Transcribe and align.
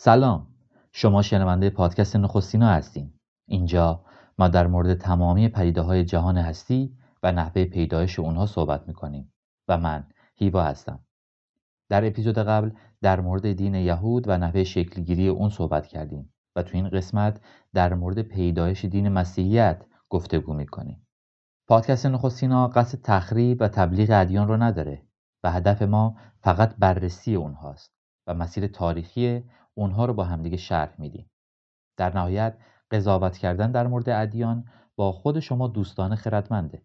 سلام. 0.00 0.46
شما 0.92 1.22
شنونده 1.22 1.70
پادکست 1.70 2.16
نخستینا 2.16 2.68
هستین. 2.68 3.12
اینجا 3.48 4.04
ما 4.38 4.48
در 4.48 4.66
مورد 4.66 4.94
تمامی 4.94 5.48
پدیده 5.48 5.80
های 5.80 6.04
جهان 6.04 6.38
هستی 6.38 6.96
و 7.22 7.32
نحوه 7.32 7.64
پیدایش 7.64 8.18
اونها 8.18 8.46
صحبت 8.46 8.88
می‌کنیم 8.88 9.32
و 9.68 9.78
من 9.78 10.06
هیوا 10.34 10.62
هستم. 10.62 11.00
در 11.88 12.06
اپیزود 12.06 12.38
قبل 12.38 12.70
در 13.02 13.20
مورد 13.20 13.52
دین 13.52 13.74
یهود 13.74 14.28
و 14.28 14.38
نحوه 14.38 14.64
شکلگیری 14.64 15.28
اون 15.28 15.48
صحبت 15.50 15.86
کردیم 15.86 16.32
و 16.56 16.62
تو 16.62 16.76
این 16.76 16.88
قسمت 16.88 17.40
در 17.74 17.94
مورد 17.94 18.22
پیدایش 18.22 18.84
دین 18.84 19.08
مسیحیت 19.08 19.84
گفتگو 20.08 20.54
می‌کنیم. 20.54 21.06
پادکست 21.68 22.06
نخستینا 22.06 22.68
قصد 22.68 22.98
تخریب 23.02 23.60
و 23.60 23.68
تبلیغ 23.68 24.08
ادیان 24.12 24.48
رو 24.48 24.56
نداره 24.56 25.02
و 25.44 25.50
هدف 25.50 25.82
ما 25.82 26.16
فقط 26.40 26.74
بررسی 26.78 27.34
اونهاست 27.34 27.92
و 28.26 28.34
مسیر 28.34 28.66
تاریخی 28.66 29.44
اونها 29.78 30.04
رو 30.04 30.14
با 30.14 30.24
همدیگه 30.24 30.56
شرح 30.56 30.94
میدیم. 30.98 31.30
در 31.96 32.14
نهایت 32.14 32.58
قضاوت 32.90 33.38
کردن 33.38 33.72
در 33.72 33.86
مورد 33.86 34.08
ادیان 34.08 34.64
با 34.96 35.12
خود 35.12 35.40
شما 35.40 35.68
دوستان 35.68 36.14
خردمنده. 36.14 36.82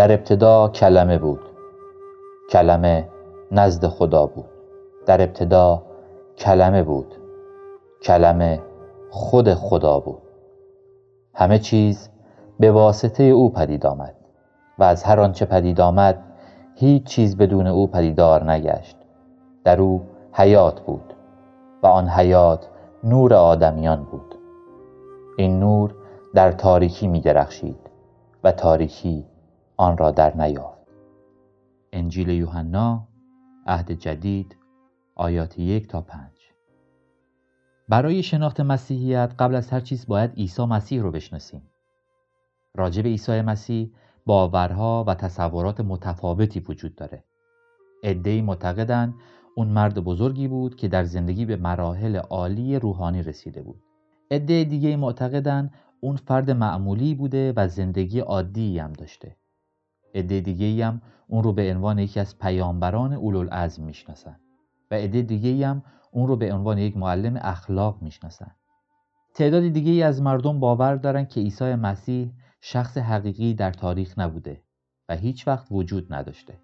در 0.00 0.12
ابتدا 0.12 0.68
کلمه 0.68 1.18
بود. 1.18 1.40
کلمه 2.50 3.08
نزد 3.52 3.86
خدا 3.86 4.26
بود. 4.26 4.48
در 5.06 5.22
ابتدا 5.22 5.82
کلمه 6.36 6.82
بود. 6.82 7.14
کلمه 8.02 8.60
خود 9.10 9.54
خدا 9.54 10.00
بود. 10.00 10.22
همه 11.34 11.58
چیز 11.58 12.08
به 12.60 12.72
واسطه 12.72 13.22
او 13.22 13.52
پدید 13.52 13.86
آمد 13.86 14.14
و 14.78 14.84
از 14.84 15.02
هر 15.02 15.20
آنچه 15.20 15.44
پدید 15.44 15.80
آمد 15.80 16.22
هیچ 16.74 17.04
چیز 17.04 17.36
بدون 17.36 17.66
او 17.66 17.86
پدیدار 17.86 18.50
نگشت. 18.50 18.96
در 19.64 19.80
او 19.80 20.02
حیات 20.32 20.80
بود 20.80 21.14
و 21.82 21.86
آن 21.86 22.08
حیات 22.08 22.68
نور 23.04 23.34
آدمیان 23.34 24.04
بود. 24.04 24.34
این 25.36 25.60
نور 25.60 25.94
در 26.34 26.52
تاریکی 26.52 27.08
می 27.08 27.20
درخشید 27.20 27.90
و 28.44 28.52
تاریکی 28.52 29.29
آن 29.80 29.98
را 29.98 30.10
در 30.10 30.36
نیافت. 30.36 30.88
انجیل 31.92 32.28
یوحنا 32.28 33.08
عهد 33.66 33.92
جدید 33.92 34.56
آیات 35.14 35.58
یک 35.58 35.88
تا 35.88 36.00
پنج. 36.00 36.32
برای 37.88 38.22
شناخت 38.22 38.60
مسیحیت 38.60 39.34
قبل 39.38 39.54
از 39.54 39.70
هر 39.70 39.80
چیز 39.80 40.06
باید 40.06 40.34
عیسی 40.34 40.64
مسیح 40.64 41.02
رو 41.02 41.10
بشناسیم. 41.10 41.62
راجب 42.74 43.06
عیسی 43.06 43.40
مسیح 43.40 43.92
باورها 44.26 45.04
و 45.06 45.14
تصورات 45.14 45.80
متفاوتی 45.80 46.60
وجود 46.60 46.94
داره. 46.94 47.24
عدهای 48.04 48.42
معتقدند 48.42 49.14
اون 49.56 49.68
مرد 49.68 49.98
بزرگی 49.98 50.48
بود 50.48 50.76
که 50.76 50.88
در 50.88 51.04
زندگی 51.04 51.44
به 51.44 51.56
مراحل 51.56 52.16
عالی 52.16 52.78
روحانی 52.78 53.22
رسیده 53.22 53.62
بود. 53.62 53.82
عده 54.30 54.64
دیگه 54.64 54.96
معتقدند 54.96 55.74
اون 56.00 56.16
فرد 56.16 56.50
معمولی 56.50 57.14
بوده 57.14 57.52
و 57.56 57.68
زندگی 57.68 58.20
عادی 58.20 58.78
هم 58.78 58.92
داشته. 58.92 59.39
عده 60.14 60.40
دیگه 60.40 60.86
هم 60.86 61.02
اون 61.28 61.42
رو 61.42 61.52
به 61.52 61.74
عنوان 61.74 61.98
یکی 61.98 62.20
از 62.20 62.38
پیامبران 62.38 63.12
اولوالعزم 63.12 63.84
می‌شناسن 63.84 64.36
و 64.90 64.94
عده 64.94 65.22
دیگه 65.22 65.66
هم 65.66 65.82
اون 66.12 66.28
رو 66.28 66.36
به 66.36 66.54
عنوان 66.54 66.78
یک 66.78 66.96
معلم 66.96 67.38
اخلاق 67.40 68.02
می‌شناسن. 68.02 68.50
تعداد 69.34 69.68
دیگه 69.68 69.92
ای 69.92 70.02
از 70.02 70.22
مردم 70.22 70.60
باور 70.60 70.94
دارن 70.94 71.24
که 71.24 71.40
عیسی 71.40 71.74
مسیح 71.74 72.32
شخص 72.60 72.98
حقیقی 72.98 73.54
در 73.54 73.70
تاریخ 73.70 74.18
نبوده 74.18 74.62
و 75.08 75.16
هیچ 75.16 75.48
وقت 75.48 75.66
وجود 75.70 76.14
نداشته 76.14 76.58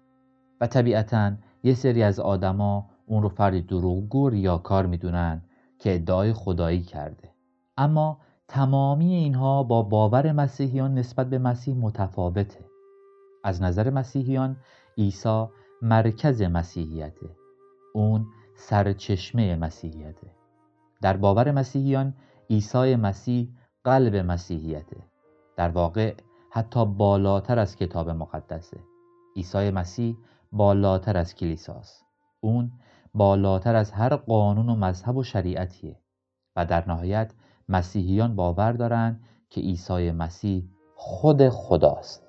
و 0.61 0.67
طبیعتا 0.67 1.31
یه 1.63 1.73
سری 1.73 2.03
از 2.03 2.19
آدما 2.19 2.89
اون 3.05 3.23
رو 3.23 3.29
فرد 3.29 3.65
دروغگو 3.65 4.33
یا 4.33 4.57
کار 4.57 4.85
می‌دونن 4.85 5.41
که 5.79 5.95
ادعای 5.95 6.33
خدایی 6.33 6.81
کرده. 6.81 7.29
اما 7.77 8.19
تمامی 8.47 9.13
اینها 9.13 9.63
با 9.63 9.81
باور 9.81 10.31
مسیحیان 10.31 10.93
نسبت 10.93 11.29
به 11.29 11.37
مسیح 11.37 11.75
متفاوته. 11.75 12.66
از 13.47 13.61
نظر 13.61 13.89
مسیحیان 13.89 14.57
عیسی 14.97 15.45
مرکز 15.81 16.41
مسیحیته 16.41 17.29
اون 17.93 18.27
سرچشمه 18.55 19.55
مسیحیته 19.55 20.31
در 21.01 21.17
باور 21.17 21.51
مسیحیان 21.51 22.13
عیسی 22.49 22.95
مسیح 22.95 23.49
قلب 23.83 24.15
مسیحیته 24.15 24.97
در 25.55 25.69
واقع 25.69 26.13
حتی 26.51 26.85
بالاتر 26.85 27.59
از 27.59 27.75
کتاب 27.75 28.09
مقدسه 28.09 28.79
عیسی 29.35 29.71
مسیح 29.71 30.17
بالاتر 30.51 31.17
از 31.17 31.35
کلیساست 31.35 32.05
اون 32.41 32.71
بالاتر 33.13 33.75
از 33.75 33.91
هر 33.91 34.15
قانون 34.15 34.69
و 34.69 34.75
مذهب 34.75 35.17
و 35.17 35.23
شریعتیه. 35.23 35.99
و 36.55 36.65
در 36.65 36.87
نهایت 36.87 37.33
مسیحیان 37.69 38.35
باور 38.35 38.71
دارند 38.71 39.23
که 39.49 39.61
عیسی 39.61 40.11
مسیح 40.11 40.69
خود 40.95 41.49
خداست. 41.49 42.26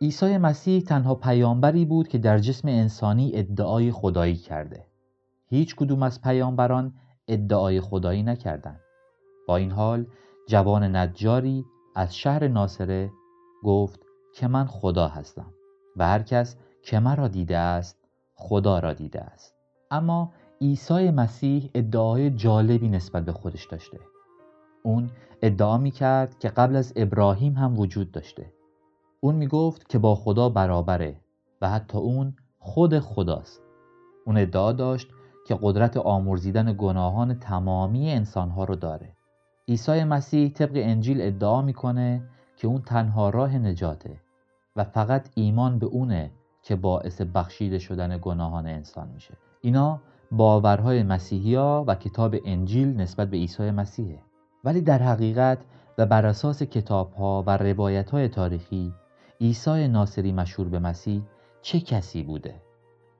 عیسی 0.00 0.38
مسیح 0.38 0.82
تنها 0.82 1.14
پیامبری 1.14 1.84
بود 1.84 2.08
که 2.08 2.18
در 2.18 2.38
جسم 2.38 2.68
انسانی 2.68 3.30
ادعای 3.34 3.92
خدایی 3.92 4.36
کرده. 4.36 4.86
هیچ 5.46 5.76
کدوم 5.76 6.02
از 6.02 6.22
پیامبران 6.22 6.94
ادعای 7.28 7.80
خدایی 7.80 8.22
نکردند. 8.22 8.80
با 9.48 9.56
این 9.56 9.70
حال 9.70 10.06
جوان 10.48 10.96
نجاری 10.96 11.64
از 11.94 12.16
شهر 12.16 12.48
ناصره 12.48 13.10
گفت 13.64 14.00
که 14.34 14.48
من 14.48 14.66
خدا 14.66 15.08
هستم 15.08 15.54
و 15.96 16.06
هر 16.06 16.22
کس 16.22 16.56
که 16.82 16.98
مرا 16.98 17.28
دیده 17.28 17.58
است 17.58 17.98
خدا 18.34 18.78
را 18.78 18.92
دیده 18.92 19.20
است. 19.20 19.54
اما 19.90 20.32
عیسی 20.60 21.10
مسیح 21.10 21.70
ادعای 21.74 22.30
جالبی 22.30 22.88
نسبت 22.88 23.24
به 23.24 23.32
خودش 23.32 23.66
داشته. 23.66 23.98
اون 24.82 25.10
ادعا 25.42 25.78
می 25.78 25.90
کرد 25.90 26.38
که 26.38 26.48
قبل 26.48 26.76
از 26.76 26.92
ابراهیم 26.96 27.52
هم 27.52 27.78
وجود 27.78 28.12
داشته. 28.12 28.57
اون 29.20 29.34
می‌گفت 29.34 29.88
که 29.88 29.98
با 29.98 30.14
خدا 30.14 30.48
برابره 30.48 31.16
و 31.62 31.70
حتی 31.70 31.98
اون 31.98 32.36
خود 32.58 32.98
خداست. 32.98 33.62
اون 34.26 34.36
ادعا 34.36 34.72
داشت 34.72 35.08
که 35.46 35.58
قدرت 35.62 35.96
آمرزیدن 35.96 36.74
گناهان 36.78 37.38
تمامی 37.38 38.10
انسانها 38.10 38.64
رو 38.64 38.76
داره. 38.76 39.16
عیسی 39.68 40.04
مسیح 40.04 40.52
طبق 40.52 40.72
انجیل 40.74 41.20
ادعا 41.20 41.62
می‌کنه 41.62 42.22
که 42.56 42.68
اون 42.68 42.82
تنها 42.82 43.30
راه 43.30 43.58
نجاته 43.58 44.20
و 44.76 44.84
فقط 44.84 45.28
ایمان 45.34 45.78
به 45.78 45.86
اونه 45.86 46.30
که 46.62 46.76
باعث 46.76 47.20
بخشیده 47.20 47.78
شدن 47.78 48.18
گناهان 48.22 48.66
انسان 48.66 49.08
میشه. 49.08 49.34
اینا 49.60 50.00
باورهای 50.32 51.02
مسیحی 51.02 51.56
و 51.56 51.94
کتاب 51.94 52.34
انجیل 52.44 52.96
نسبت 52.96 53.30
به 53.30 53.36
عیسی 53.36 53.70
مسیحه. 53.70 54.18
ولی 54.64 54.80
در 54.80 55.02
حقیقت 55.02 55.58
و 55.98 56.06
بر 56.06 56.26
اساس 56.26 56.62
کتاب 56.62 57.12
ها 57.12 57.44
و 57.46 57.56
روایت 57.56 58.10
های 58.10 58.28
تاریخی 58.28 58.92
عیسی 59.40 59.88
ناصری 59.88 60.32
مشهور 60.32 60.68
به 60.68 60.78
مسیح 60.78 61.22
چه 61.62 61.80
کسی 61.80 62.22
بوده؟ 62.22 62.54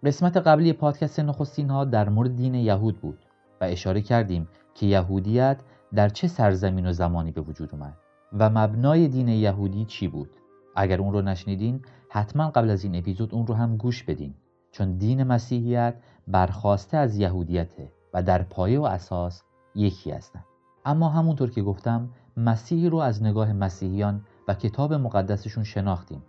قسمت 0.05 0.37
قبلی 0.37 0.73
پادکست 0.73 1.21
نخستین 1.21 1.71
ها 1.71 1.85
در 1.85 2.09
مورد 2.09 2.37
دین 2.37 2.55
یهود 2.55 3.01
بود 3.01 3.19
و 3.61 3.65
اشاره 3.65 4.01
کردیم 4.01 4.49
که 4.75 4.87
یهودیت 4.87 5.61
در 5.95 6.09
چه 6.09 6.29
سرزمین 6.29 6.87
و 6.87 6.93
زمانی 6.93 7.33
به 7.33 7.41
وجود 7.41 7.69
اومد 7.73 7.97
و 8.39 8.51
مبنای 8.51 9.09
دین 9.09 9.29
یهودی 9.29 9.85
چی 9.85 10.09
بود. 10.09 10.31
اگر 10.77 11.01
اون 11.01 11.13
رو 11.13 11.23
نشنیدین 11.23 11.83
حتما 12.11 12.51
قبل 12.51 12.71
از 12.71 12.85
این 12.85 12.97
اپیزود 12.97 13.35
اون 13.35 13.47
رو 13.47 13.55
هم 13.55 13.77
گوش 13.77 14.03
بدین 14.03 14.35
چون 14.71 14.97
دین 14.97 15.23
مسیحیت 15.23 15.95
برخواسته 16.29 16.97
از 16.97 17.17
یهودیته 17.17 17.93
و 18.15 18.23
در 18.23 18.43
پایه 18.43 18.81
و 18.81 18.83
اساس 18.83 19.43
یکی 19.75 20.11
هستن. 20.11 20.45
اما 20.85 21.09
همونطور 21.09 21.51
که 21.51 21.63
گفتم 21.63 22.11
مسیح 22.37 22.91
رو 22.91 22.99
از 22.99 23.23
نگاه 23.23 23.53
مسیحیان 23.53 24.25
و 24.49 24.55
کتاب 24.55 24.95
مقدسشون 24.95 25.65
شناختیم. 25.65 26.23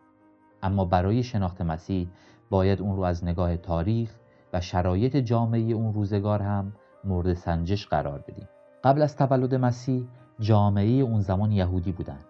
اما 0.63 0.85
برای 0.85 1.23
شناخت 1.23 1.61
مسیح 1.61 2.07
باید 2.49 2.81
اون 2.81 2.95
رو 2.95 3.03
از 3.03 3.23
نگاه 3.23 3.57
تاریخ 3.57 4.15
و 4.53 4.61
شرایط 4.61 5.17
جامعه 5.17 5.61
اون 5.61 5.93
روزگار 5.93 6.41
هم 6.41 6.73
مورد 7.03 7.33
سنجش 7.33 7.87
قرار 7.87 8.19
بدیم. 8.27 8.49
قبل 8.83 9.01
از 9.01 9.15
تولد 9.15 9.55
مسیح 9.55 10.07
جامعه 10.39 10.89
اون 10.89 11.21
زمان 11.21 11.51
یهودی 11.51 11.91
بودند 11.91 12.25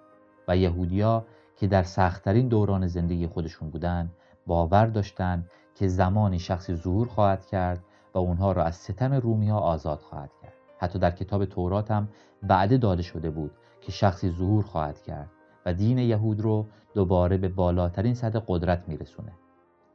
و 0.47 0.57
یهودیا 0.57 1.25
که 1.55 1.67
در 1.67 1.83
سختترین 1.83 2.47
دوران 2.47 2.87
زندگی 2.87 3.27
خودشون 3.27 3.69
بودند 3.69 4.13
باور 4.47 4.85
داشتند 4.85 5.49
که 5.75 5.87
زمانی 5.87 6.39
شخصی 6.39 6.75
ظهور 6.75 7.07
خواهد 7.07 7.45
کرد 7.45 7.83
و 8.13 8.17
اونها 8.17 8.51
را 8.51 8.63
از 8.63 8.75
ستم 8.75 9.13
رومی 9.13 9.49
ها 9.49 9.59
آزاد 9.59 9.99
خواهد 9.99 10.31
کرد. 10.41 10.53
حتی 10.79 10.99
در 10.99 11.11
کتاب 11.11 11.45
تورات 11.45 11.91
هم 11.91 12.09
بعده 12.43 12.77
داده 12.77 13.01
شده 13.01 13.29
بود 13.29 13.51
که 13.81 13.91
شخصی 13.91 14.29
ظهور 14.29 14.63
خواهد 14.63 15.01
کرد. 15.01 15.29
و 15.65 15.73
دین 15.73 15.97
یهود 15.97 16.41
رو 16.41 16.65
دوباره 16.93 17.37
به 17.37 17.49
بالاترین 17.49 18.13
سطح 18.13 18.39
قدرت 18.47 18.83
میرسونه. 18.87 19.31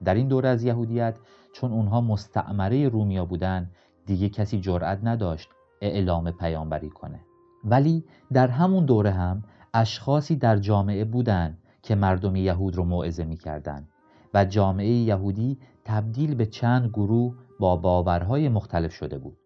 در 0.04 0.14
این 0.14 0.28
دوره 0.28 0.48
از 0.48 0.64
یهودیت 0.64 1.16
چون 1.52 1.72
اونها 1.72 2.00
مستعمره 2.00 2.88
رومیا 2.88 3.24
بودن 3.24 3.70
دیگه 4.06 4.28
کسی 4.28 4.60
جرأت 4.60 5.00
نداشت 5.02 5.48
اعلام 5.80 6.30
پیامبری 6.30 6.90
کنه. 6.90 7.20
ولی 7.64 8.04
در 8.32 8.48
همون 8.48 8.84
دوره 8.84 9.10
هم 9.10 9.44
اشخاصی 9.74 10.36
در 10.36 10.56
جامعه 10.56 11.04
بودن 11.04 11.58
که 11.82 11.94
مردم 11.94 12.36
یهود 12.36 12.76
رو 12.76 12.84
موعظه 12.84 13.24
می‌کردند 13.24 13.88
و 14.34 14.44
جامعه 14.44 14.88
یهودی 14.88 15.58
تبدیل 15.84 16.34
به 16.34 16.46
چند 16.46 16.88
گروه 16.88 17.34
با 17.60 17.76
باورهای 17.76 18.48
مختلف 18.48 18.92
شده 18.92 19.18
بود. 19.18 19.36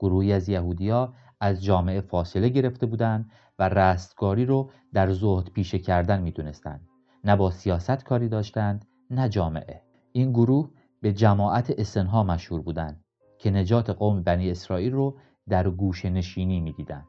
گروهی 0.00 0.32
از 0.32 0.48
یهودیا 0.48 1.12
از 1.40 1.64
جامعه 1.64 2.00
فاصله 2.00 2.48
گرفته 2.48 2.86
بودند 2.86 3.30
و 3.58 3.68
رستگاری 3.68 4.44
رو 4.46 4.70
در 4.92 5.10
زهد 5.10 5.48
پیشه 5.48 5.78
کردن 5.78 6.22
می‌دونستند. 6.22 6.88
نه 7.24 7.36
با 7.36 7.50
سیاست 7.50 8.04
کاری 8.04 8.28
داشتند 8.28 8.86
نه 9.10 9.28
جامعه. 9.28 9.82
این 10.12 10.32
گروه 10.32 10.70
به 11.02 11.12
جماعت 11.12 11.74
اسنها 11.78 12.22
مشهور 12.22 12.60
بودند 12.60 13.04
که 13.38 13.50
نجات 13.50 13.90
قوم 13.90 14.22
بنی 14.22 14.50
اسرائیل 14.50 14.92
رو 14.92 15.16
در 15.48 15.70
گوش 15.70 16.04
نشینی 16.04 16.60
می‌دیدند. 16.60 17.06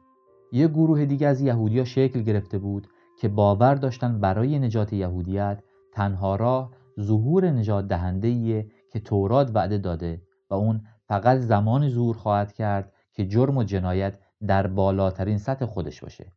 یه 0.52 0.68
گروه 0.68 1.04
دیگه 1.04 1.26
از 1.26 1.40
یهودیا 1.40 1.84
شکل 1.84 2.22
گرفته 2.22 2.58
بود 2.58 2.88
که 3.20 3.28
باور 3.28 3.74
داشتن 3.74 4.20
برای 4.20 4.58
نجات 4.58 4.92
یهودیت 4.92 5.62
تنها 5.92 6.36
راه 6.36 6.70
ظهور 7.00 7.50
نجات 7.50 7.88
دهنده 7.88 8.62
که 8.92 9.00
تورات 9.00 9.50
وعده 9.54 9.78
داده 9.78 10.22
و 10.50 10.54
اون 10.54 10.82
فقط 11.08 11.38
زمان 11.38 11.88
ظهور 11.88 12.16
خواهد 12.16 12.52
کرد 12.52 12.92
که 13.14 13.26
جرم 13.26 13.56
و 13.56 13.64
جنایت 13.64 14.18
در 14.46 14.66
بالاترین 14.66 15.38
سطح 15.38 15.66
خودش 15.66 16.00
باشه. 16.00 16.32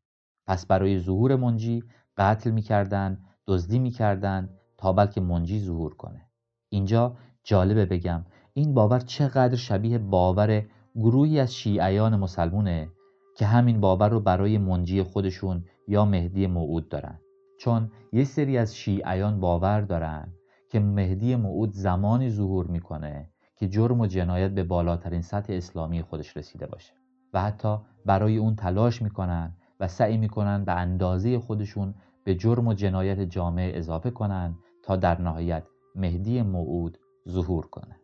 پس 0.48 0.66
برای 0.66 1.00
ظهور 1.00 1.36
منجی 1.36 1.84
قتل 2.18 2.52
می‌کردن 2.52 3.20
دزدی 3.48 3.80
می‌کردن 3.80 4.50
تا 4.78 4.94
بلکه 4.94 5.22
منجی 5.22 5.60
ظهور 5.60 5.96
کنه. 5.96 6.26
اینجا 6.70 7.16
جالبه 7.44 7.86
بگم 7.86 8.26
این 8.54 8.74
باور 8.74 9.00
چقدر 9.00 9.56
شبیه 9.56 9.98
باور 9.98 10.66
گروهی 10.96 11.40
از 11.40 11.56
شیعیان 11.56 12.16
مسلمونه 12.16 12.90
که 13.38 13.46
همین 13.46 13.82
باور 13.82 14.10
رو 14.10 14.20
برای 14.20 14.58
منجی 14.58 15.04
خودشون 15.04 15.66
یا 15.88 16.06
مهدی 16.06 16.48
موعود 16.48 16.90
دارن. 16.90 17.20
چون 17.60 17.92
یه 18.14 18.24
سری 18.24 18.58
از 18.58 18.76
شیعیان 18.76 19.40
باور 19.40 19.82
دارن 19.82 20.34
که 20.70 20.80
مهدی 20.80 21.36
موعود 21.36 21.72
زمانی 21.72 22.30
ظهور 22.30 22.68
می‌کنه 22.68 23.30
که 23.56 23.68
جرم 23.68 24.00
و 24.00 24.08
جنایت 24.08 24.52
به 24.52 24.64
بالاترین 24.64 25.22
سطح 25.22 25.54
اسلامی 25.54 26.02
خودش 26.02 26.38
رسیده 26.38 26.66
باشه 26.66 26.94
و 27.34 27.42
حتی 27.42 27.78
برای 28.06 28.38
اون 28.38 28.56
تلاش 28.56 29.02
می‌کنن 29.02 29.58
و 29.82 29.88
سعی 29.88 30.18
می‌کنن 30.18 30.66
به 30.66 30.72
اندازه 30.72 31.40
خودشون 31.40 31.94
به 32.24 32.36
جرم 32.36 32.68
و 32.68 32.74
جنایت 32.74 33.20
جامعه 33.20 33.78
اضافه 33.78 34.12
کنن 34.12 34.56
تا 34.84 34.96
در 34.96 35.22
نهایت 35.22 35.64
مهدی 35.96 36.42
موعود 36.42 36.98
ظهور 37.30 37.66
کنه. 37.66 37.96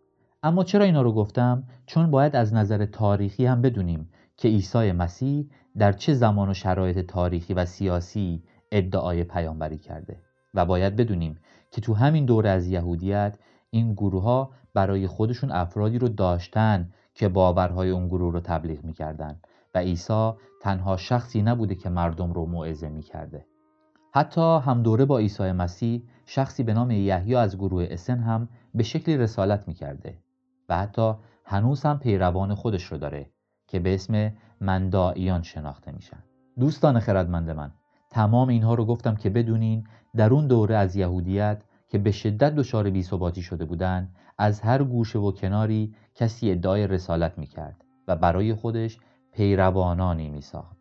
اما 0.44 0.63
چرا 0.63 0.85
اینا 0.85 1.01
رو 1.01 1.12
گفتم؟ 1.12 1.63
چون 1.85 2.12
باید 2.12 2.35
از 2.35 2.53
نظر 2.53 2.85
تاریخی 2.85 3.45
هم 3.45 3.62
بدونیم 3.62 4.09
که 4.38 4.47
عیسی 4.47 4.91
مسیح 4.91 5.50
در 5.77 5.91
چه 5.91 6.13
زمان 6.13 6.50
و 6.50 6.53
شرایط 6.53 7.00
تاریخی 7.00 7.53
و 7.53 7.65
سیاسی 7.65 8.44
ادعای 8.71 9.24
پیامبری 9.24 9.77
کرده 9.77 10.21
و 10.53 10.65
باید 10.65 10.95
بدونیم 10.95 11.39
که 11.71 11.81
تو 11.81 11.94
همین 11.94 12.25
دوره 12.25 12.50
از 12.50 12.68
یهودیت 12.68 13.38
این 13.69 13.94
گروه 13.94 14.24
ها 14.24 14.51
برای 14.74 15.07
خودشون 15.07 15.51
افرادی 15.51 16.00
رو 16.00 16.07
داشتن 16.07 16.91
که 17.13 17.29
باورهای 17.29 17.89
اون 17.89 18.07
گروه 18.07 18.33
رو 18.33 18.39
تبلیغ 18.39 18.83
می‌کردن 18.83 19.39
و 19.75 19.79
عیسی 19.79 20.31
تنها 20.68 20.98
شخصی 20.98 21.42
نبوده 21.42 21.75
که 21.75 21.90
مردم 21.90 22.34
رو 22.34 22.46
موعظه 22.46 22.90
می‌کرده. 22.90 23.46
حتی 24.14 24.60
هم 24.64 24.84
دوره 24.84 25.06
با 25.06 25.18
عیسی 25.18 25.52
مسیح 25.52 26.04
شخصی 26.25 26.64
به 26.64 26.74
نام 26.74 26.92
یحیی 26.92 27.36
از 27.36 27.58
گروه 27.58 27.88
اسن 27.90 28.19
هم 28.19 28.50
به 28.74 28.84
شکلی 28.84 29.18
رسالت 29.18 29.68
می‌کرده 29.68 30.18
و 30.69 30.78
حتی 30.78 31.14
هنوز 31.46 31.84
هم 31.84 32.00
پیروان 32.00 32.56
خودش 32.56 32.84
رو 32.84 32.98
داره 32.98 33.30
که 33.68 33.80
به 33.80 33.94
اسم 33.94 34.34
مندائیان 34.62 35.42
شناخته 35.42 35.92
میشن. 35.92 36.24
دوستان 36.60 37.00
خردمند 37.00 37.50
من 37.50 37.72
تمام 38.10 38.50
اینها 38.50 38.74
رو 38.74 38.86
گفتم 38.86 39.16
که 39.16 39.30
بدونین 39.30 39.88
در 40.16 40.34
اون 40.34 40.48
دوره 40.48 40.75
از 40.75 40.96
یهودیت 40.96 41.62
که 41.88 41.98
به 41.98 42.12
شدت 42.12 42.56
دچار 42.56 42.90
بیثباتی 42.90 43.42
شده 43.42 43.66
بودند 43.66 44.16
از 44.38 44.62
هر 44.62 44.84
گوشه 44.84 45.20
و 45.20 45.31
کناری 45.31 45.96
کسی 46.16 46.52
ادعای 46.52 46.88
رسالت 46.88 47.38
می‌کرد 47.38 47.84
و 48.08 48.16
برای 48.16 48.54
خودش 48.54 49.00
پیروانانی 49.38 50.30
میساخت. 50.30 50.78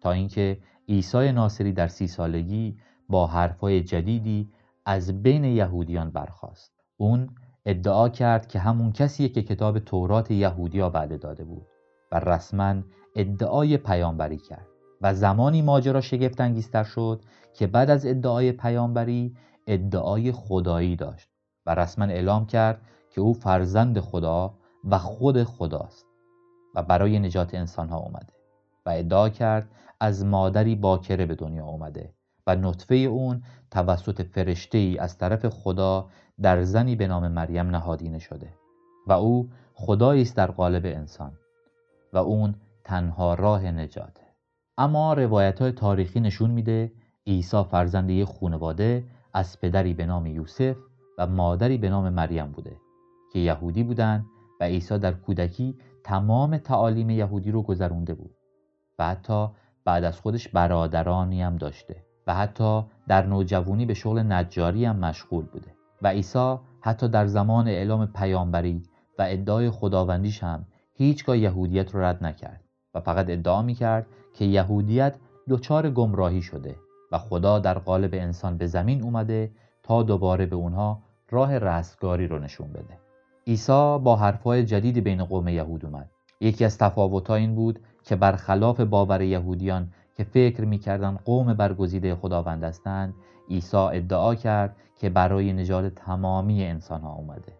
تا 0.00 0.12
اینکه 0.12 0.58
عیسی 0.88 1.32
ناصری 1.32 1.72
در 1.72 1.86
سی 1.86 2.06
سالگی 2.06 2.76
با 3.08 3.26
حرفهای 3.26 3.82
جدیدی 3.82 4.48
از 4.86 5.22
بین 5.22 5.44
یهودیان 5.44 6.10
برخاست. 6.10 6.72
اون 6.96 7.28
ادعا 7.66 8.08
کرد 8.08 8.46
که 8.46 8.58
همون 8.58 8.92
کسیه 8.92 9.28
که 9.28 9.42
کتاب 9.42 9.78
تورات 9.78 10.30
یهودیا 10.30 10.90
بعد 10.90 11.20
داده 11.20 11.44
بود 11.44 11.66
و 12.12 12.20
رسما 12.20 12.74
ادعای 13.16 13.76
پیامبری 13.76 14.38
کرد 14.38 14.66
و 15.00 15.14
زمانی 15.14 15.62
ماجرا 15.62 16.00
شگفت 16.00 16.82
شد 16.82 17.22
که 17.54 17.66
بعد 17.66 17.90
از 17.90 18.06
ادعای 18.06 18.52
پیامبری 18.52 19.36
ادعای 19.66 20.32
خدایی 20.32 20.96
داشت 20.96 21.30
و 21.66 21.74
رسما 21.74 22.04
اعلام 22.04 22.46
کرد 22.46 22.82
که 23.10 23.20
او 23.20 23.34
فرزند 23.34 24.00
خدا 24.00 24.54
و 24.84 24.98
خود 24.98 25.42
خداست. 25.44 26.09
و 26.74 26.82
برای 26.82 27.18
نجات 27.18 27.54
انسان 27.54 27.88
ها 27.88 27.98
اومده 27.98 28.32
و 28.86 28.90
ادعا 28.90 29.28
کرد 29.28 29.68
از 30.00 30.24
مادری 30.24 30.74
باکره 30.74 31.26
به 31.26 31.34
دنیا 31.34 31.66
اومده 31.66 32.14
و 32.46 32.56
نطفه 32.56 32.94
اون 32.94 33.42
توسط 33.70 34.22
فرشته 34.22 34.78
ای 34.78 34.98
از 34.98 35.18
طرف 35.18 35.46
خدا 35.46 36.08
در 36.42 36.62
زنی 36.62 36.96
به 36.96 37.06
نام 37.06 37.28
مریم 37.28 37.66
نهادینه 37.66 38.18
شده 38.18 38.54
و 39.06 39.12
او 39.12 39.50
خدایی 39.74 40.22
است 40.22 40.36
در 40.36 40.50
قالب 40.50 40.86
انسان 40.86 41.32
و 42.12 42.18
اون 42.18 42.54
تنها 42.84 43.34
راه 43.34 43.70
نجاته 43.70 44.22
اما 44.78 45.12
روایت 45.12 45.62
های 45.62 45.72
تاریخی 45.72 46.20
نشون 46.20 46.50
میده 46.50 46.92
عیسی 47.26 47.62
فرزند 47.70 48.10
یک 48.10 48.28
خانواده 48.28 49.04
از 49.34 49.60
پدری 49.60 49.94
به 49.94 50.06
نام 50.06 50.26
یوسف 50.26 50.76
و 51.18 51.26
مادری 51.26 51.78
به 51.78 51.88
نام 51.88 52.08
مریم 52.08 52.52
بوده 52.52 52.76
که 53.32 53.38
یهودی 53.38 53.82
بودند 53.82 54.26
و 54.60 54.64
عیسی 54.64 54.98
در 54.98 55.12
کودکی 55.12 55.74
تمام 56.04 56.56
تعالیم 56.56 57.10
یهودی 57.10 57.50
رو 57.50 57.62
گذرونده 57.62 58.14
بود 58.14 58.34
و 58.98 59.06
حتی 59.06 59.48
بعد 59.84 60.04
از 60.04 60.20
خودش 60.20 60.48
برادرانی 60.48 61.42
هم 61.42 61.56
داشته 61.56 62.04
و 62.26 62.34
حتی 62.34 62.82
در 63.08 63.26
نوجوانی 63.26 63.86
به 63.86 63.94
شغل 63.94 64.18
نجاری 64.18 64.84
هم 64.84 64.96
مشغول 64.96 65.44
بوده 65.44 65.74
و 66.02 66.08
عیسی 66.08 66.56
حتی 66.80 67.08
در 67.08 67.26
زمان 67.26 67.68
اعلام 67.68 68.06
پیامبری 68.06 68.82
و 69.18 69.26
ادعای 69.28 69.70
خداوندیش 69.70 70.42
هم 70.42 70.66
هیچگاه 70.94 71.38
یهودیت 71.38 71.94
رو 71.94 72.00
رد 72.00 72.24
نکرد 72.24 72.64
و 72.94 73.00
فقط 73.00 73.30
ادعا 73.30 73.62
می‌کرد 73.62 74.06
که 74.34 74.44
یهودیت 74.44 75.16
دچار 75.48 75.90
گمراهی 75.90 76.42
شده 76.42 76.76
و 77.12 77.18
خدا 77.18 77.58
در 77.58 77.78
قالب 77.78 78.14
انسان 78.14 78.56
به 78.56 78.66
زمین 78.66 79.02
اومده 79.02 79.50
تا 79.82 80.02
دوباره 80.02 80.46
به 80.46 80.56
اونها 80.56 81.02
راه 81.30 81.58
رستگاری 81.58 82.26
رو 82.26 82.38
نشون 82.38 82.72
بده. 82.72 83.09
عیسی 83.50 83.98
با 84.02 84.16
حرفهای 84.16 84.64
جدیدی 84.64 85.00
بین 85.00 85.24
قوم 85.24 85.48
یهود 85.48 85.84
اومد. 85.84 86.10
یکی 86.40 86.64
از 86.64 86.78
تفاوتها 86.78 87.34
این 87.34 87.54
بود 87.54 87.80
که 88.04 88.16
برخلاف 88.16 88.80
باور 88.80 89.22
یهودیان 89.22 89.92
که 90.16 90.24
فکر 90.24 90.64
می‌کردن 90.64 91.18
قوم 91.24 91.54
برگزیده 91.54 92.14
خداوند 92.14 92.64
هستند 92.64 93.14
عیسی 93.48 93.76
ادعا 93.76 94.34
کرد 94.34 94.76
که 94.96 95.10
برای 95.10 95.52
نجات 95.52 95.94
تمامی 95.94 96.64
انسان 96.64 97.00
ها 97.00 97.12
اومده. 97.12 97.52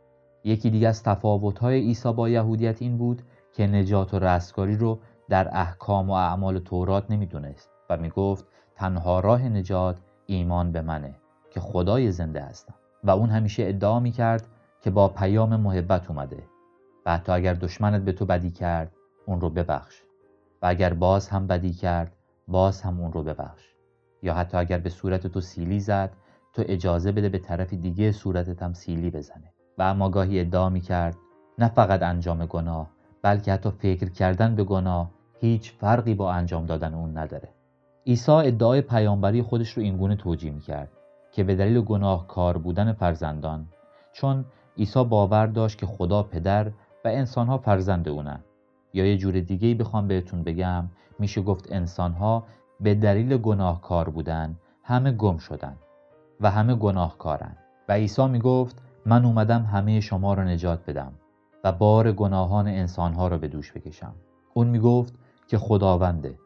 یکی 0.44 0.70
دیگه 0.70 0.88
از 0.88 1.02
تفاوت‌های 1.02 1.80
عیسی 1.80 2.12
با 2.12 2.28
یهودیت 2.28 2.82
این 2.82 2.98
بود 2.98 3.22
که 3.52 3.66
نجات 3.66 4.14
و 4.14 4.18
رستگاری 4.18 4.76
رو 4.76 4.98
در 5.28 5.48
احکام 5.52 6.10
و 6.10 6.12
اعمال 6.12 6.58
تورات 6.58 7.10
نمی‌دونست 7.10 7.70
و 7.90 7.96
می‌گفت 7.96 8.44
تنها 8.74 9.20
راه 9.20 9.48
نجات 9.48 9.96
ایمان 10.26 10.72
به 10.72 10.82
منه 10.82 11.14
که 11.50 11.60
خدای 11.60 12.12
زنده 12.12 12.40
هستم. 12.40 12.74
و 13.04 13.10
اون 13.10 13.30
همیشه 13.30 13.64
ادعا 13.66 14.00
می‌کرد 14.00 14.46
که 14.80 14.90
با 14.90 15.08
پیام 15.08 15.56
محبت 15.56 16.10
اومده 16.10 16.42
و 17.06 17.12
حتی 17.12 17.32
اگر 17.32 17.54
دشمنت 17.54 18.02
به 18.02 18.12
تو 18.12 18.26
بدی 18.26 18.50
کرد 18.50 18.92
اون 19.26 19.40
رو 19.40 19.50
ببخش. 19.50 20.02
و 20.62 20.66
اگر 20.66 20.94
باز 20.94 21.28
هم 21.28 21.46
بدی 21.46 21.72
کرد 21.72 22.16
باز 22.48 22.82
هم 22.82 23.00
اون 23.00 23.12
رو 23.12 23.22
ببخش. 23.22 23.62
یا 24.22 24.34
حتی 24.34 24.56
اگر 24.56 24.78
به 24.78 24.90
صورت 24.90 25.26
تو 25.26 25.40
سیلی 25.40 25.80
زد 25.80 26.12
تو 26.52 26.62
اجازه 26.66 27.12
بده 27.12 27.28
به 27.28 27.38
طرف 27.38 27.74
دیگه 27.74 28.12
صورتت 28.12 28.62
هم 28.62 28.72
سیلی 28.72 29.10
بزنه. 29.10 29.52
و 29.78 29.82
اما 29.82 30.08
گاهی 30.08 30.40
ادعا 30.40 30.68
می 30.68 30.80
کرد 30.80 31.16
نه 31.58 31.68
فقط 31.68 32.02
انجام 32.02 32.46
گناه 32.46 32.90
بلکه 33.22 33.52
حتی 33.52 33.70
فکر 33.70 34.08
کردن 34.08 34.54
به 34.54 34.64
گناه 34.64 35.10
هیچ 35.40 35.72
فرقی 35.72 36.14
با 36.14 36.32
انجام 36.32 36.66
دادن 36.66 36.94
اون 36.94 37.18
نداره. 37.18 37.48
عیسی 38.06 38.32
ادعای 38.32 38.80
پیامبری 38.80 39.42
خودش 39.42 39.70
رو 39.70 39.82
اینگونه 39.82 40.16
توجیه 40.16 40.50
می 40.50 40.60
کرد 40.60 40.90
که 41.32 41.44
به 41.44 41.54
دلیل 41.54 41.80
گناه 41.80 42.26
کار 42.26 42.58
بودن 42.58 42.92
فرزندان 42.92 43.66
چون 44.12 44.44
عیسی 44.78 45.04
باور 45.04 45.46
داشت 45.46 45.78
که 45.78 45.86
خدا 45.86 46.22
پدر 46.22 46.66
و 47.04 47.08
انسانها 47.08 47.58
فرزند 47.58 48.08
اونن 48.08 48.40
یا 48.92 49.06
یه 49.06 49.16
جور 49.16 49.40
دیگه 49.40 49.68
ای 49.68 49.74
بخوام 49.74 50.08
بهتون 50.08 50.42
بگم. 50.42 50.84
میشه 51.18 51.42
گفت 51.42 51.72
انسانها 51.72 52.44
به 52.80 52.94
دلیل 52.94 53.36
گناهکار 53.36 54.08
بودن 54.08 54.56
همه 54.82 55.12
گم 55.12 55.38
شدن 55.38 55.76
و 56.40 56.50
همه 56.50 56.74
گناهکارن. 56.74 57.56
و 57.88 57.92
عیسی 57.92 58.26
می‌گفت 58.26 58.82
من 59.06 59.24
اومدم 59.24 59.62
همه 59.62 60.00
شما 60.00 60.34
رو 60.34 60.42
نجات 60.42 60.84
بدم 60.86 61.12
و 61.64 61.72
بار 61.72 62.12
گناهان 62.12 62.66
انسانها 62.66 63.28
رو 63.28 63.38
به 63.38 63.48
دوش 63.48 63.72
بکشم. 63.72 64.14
اون 64.54 64.66
می‌گفت 64.66 65.14
که 65.48 65.58
خداونده 65.58 66.38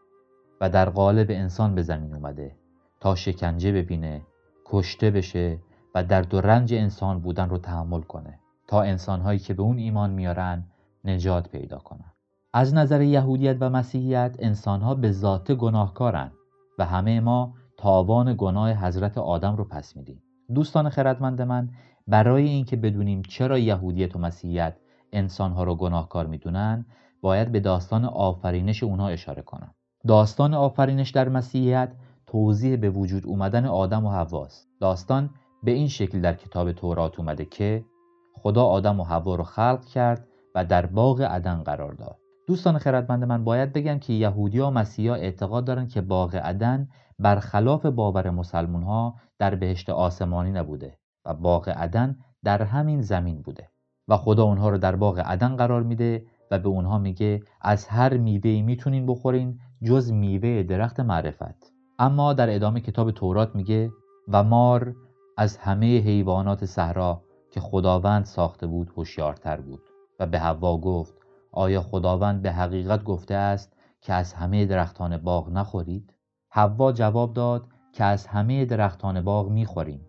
و 0.60 0.70
در 0.70 0.90
قالب 0.90 1.26
انسان 1.30 1.74
به 1.74 1.82
زمین 1.82 2.14
اومده 2.14 2.52
تا 3.00 3.14
شکنجه 3.14 3.72
ببینه 3.72 4.22
کشته 4.64 5.10
بشه 5.10 5.58
و 5.94 6.04
درد 6.04 6.34
و 6.34 6.40
رنج 6.40 6.74
انسان 6.74 7.20
بودن 7.20 7.48
رو 7.48 7.58
تحمل 7.58 8.00
کنه 8.00 8.38
تا 8.66 8.82
انسانهایی 8.82 9.38
که 9.38 9.54
به 9.54 9.62
اون 9.62 9.78
ایمان 9.78 10.10
میارن 10.10 10.64
نجات 11.04 11.48
پیدا 11.48 11.78
کنن. 11.78 12.12
از 12.52 12.74
نظر 12.74 13.02
یهودیت 13.02 13.56
و 13.60 13.70
مسیحیت 13.70 14.36
انسانها 14.38 14.94
به 14.94 15.12
ذات 15.12 15.52
گناهکارن 15.52 16.32
و 16.78 16.84
همه 16.84 17.20
ما 17.20 17.54
تاوان 17.76 18.34
گناه 18.38 18.72
حضرت 18.72 19.18
آدم 19.18 19.56
رو 19.56 19.64
پس 19.64 19.96
میدیم. 19.96 20.22
دوستان 20.54 20.88
خردمند 20.88 21.42
من 21.42 21.68
برای 22.06 22.48
اینکه 22.48 22.76
بدونیم 22.76 23.22
چرا 23.22 23.58
یهودیت 23.58 24.16
و 24.16 24.18
مسیحیت 24.18 24.76
انسانها 25.12 25.64
رو 25.64 25.74
گناهکار 25.74 26.26
می‌دونن 26.26 26.86
باید 27.20 27.52
به 27.52 27.60
داستان 27.60 28.04
آفرینش 28.04 28.82
اونها 28.82 29.08
اشاره 29.08 29.42
کنم. 29.42 29.74
داستان 30.06 30.54
آفرینش 30.54 31.10
در 31.10 31.28
مسیحیت 31.28 31.92
توضیح 32.26 32.76
به 32.76 32.90
وجود 32.90 33.26
اومدن 33.26 33.66
آدم 33.66 34.06
و 34.06 34.10
حواست 34.10 34.68
داستان 34.80 35.30
به 35.64 35.70
این 35.70 35.88
شکل 35.88 36.20
در 36.20 36.34
کتاب 36.34 36.72
تورات 36.72 37.18
اومده 37.18 37.44
که 37.44 37.84
خدا 38.32 38.64
آدم 38.64 39.00
و 39.00 39.04
حوا 39.04 39.34
رو 39.34 39.44
خلق 39.44 39.84
کرد 39.84 40.28
و 40.54 40.64
در 40.64 40.86
باغ 40.86 41.20
عدن 41.20 41.62
قرار 41.62 41.92
داد. 41.92 42.18
دوستان 42.46 42.78
خردمند 42.78 43.24
من 43.24 43.44
باید 43.44 43.72
بگم 43.72 43.98
که 43.98 44.12
یهودی 44.12 44.58
و 44.58 44.70
مسیحا 44.70 45.14
اعتقاد 45.14 45.64
دارند 45.64 45.88
که 45.88 46.00
باغ 46.00 46.36
عدن 46.36 46.88
برخلاف 47.18 47.86
باور 47.86 48.30
مسلمون 48.30 48.82
ها 48.82 49.14
در 49.38 49.54
بهشت 49.54 49.90
آسمانی 49.90 50.50
نبوده 50.50 50.98
و 51.24 51.34
باغ 51.34 51.68
عدن 51.68 52.16
در 52.44 52.62
همین 52.62 53.00
زمین 53.00 53.42
بوده 53.42 53.68
و 54.08 54.16
خدا 54.16 54.44
اونها 54.44 54.68
رو 54.68 54.78
در 54.78 54.96
باغ 54.96 55.18
عدن 55.18 55.56
قرار 55.56 55.82
میده 55.82 56.26
و 56.50 56.58
به 56.58 56.68
اونها 56.68 56.98
میگه 56.98 57.42
از 57.60 57.86
هر 57.86 58.16
میوه‌ای 58.16 58.62
می‌تونین 58.62 59.06
بخورین 59.06 59.60
جز 59.82 60.12
میوه 60.12 60.62
درخت 60.62 61.00
معرفت. 61.00 61.72
اما 61.98 62.32
در 62.32 62.54
ادامه 62.54 62.80
کتاب 62.80 63.10
تورات 63.10 63.54
میگه 63.56 63.90
و 64.28 64.44
مار 64.44 64.94
از 65.36 65.56
همه 65.56 65.98
حیوانات 65.98 66.64
صحرا 66.64 67.22
که 67.50 67.60
خداوند 67.60 68.24
ساخته 68.24 68.66
بود 68.66 68.92
هوشیارتر 68.96 69.60
بود. 69.60 69.80
و 70.20 70.26
به 70.26 70.38
حوا 70.38 70.78
گفت 70.78 71.14
آیا 71.52 71.80
خداوند 71.80 72.42
به 72.42 72.52
حقیقت 72.52 73.04
گفته 73.04 73.34
است 73.34 73.76
که 74.00 74.12
از 74.12 74.34
همه 74.34 74.66
درختان 74.66 75.16
باغ 75.16 75.50
نخورید؟ 75.50 76.14
حوا 76.48 76.92
جواب 76.92 77.34
داد 77.34 77.66
که 77.92 78.04
از 78.04 78.26
همه 78.26 78.64
درختان 78.64 79.20
باغ 79.20 79.50
می‌خوریم. 79.50 80.00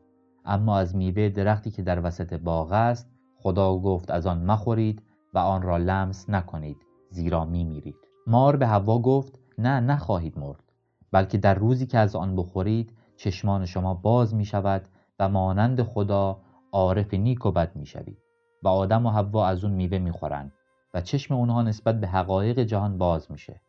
اما 0.45 0.77
از 0.77 0.95
میوه 0.95 1.29
درختی 1.29 1.71
که 1.71 1.81
در 1.81 2.05
وسط 2.05 2.33
باغ 2.33 2.71
است 2.71 3.09
خدا 3.37 3.77
گفت 3.77 4.11
از 4.11 4.27
آن 4.27 4.45
مخورید 4.45 5.03
و 5.33 5.37
آن 5.37 5.61
را 5.61 5.77
لمس 5.77 6.29
نکنید 6.29 6.77
زیرا 7.09 7.45
میمیرید. 7.45 7.95
مار 8.27 8.55
به 8.55 8.67
حوا 8.67 8.99
گفت 8.99 9.39
نه 9.57 9.79
نخواهید 9.79 10.39
مرد 10.39 10.63
بلکه 11.11 11.37
در 11.37 11.53
روزی 11.53 11.85
که 11.85 11.97
از 11.97 12.15
آن 12.15 12.35
بخورید 12.35 12.93
چشمان 13.17 13.65
شما 13.65 13.93
باز 13.93 14.35
می 14.35 14.45
شود 14.45 14.87
و 15.19 15.29
مانند 15.29 15.83
خدا 15.83 16.41
عارف 16.71 17.13
نیک 17.13 17.45
و 17.45 17.51
بد 17.51 17.75
می 17.75 17.85
شوید 17.85 18.17
و 18.63 18.67
آدم 18.67 19.05
و 19.05 19.09
حوا 19.09 19.47
از 19.47 19.63
اون 19.63 19.73
میوه 19.73 19.97
می 19.97 20.11
خورند 20.11 20.53
و 20.93 21.01
چشم 21.01 21.33
اونها 21.33 21.61
نسبت 21.61 21.99
به 21.99 22.07
حقایق 22.07 22.59
جهان 22.59 22.97
باز 22.97 23.31
میشه 23.31 23.61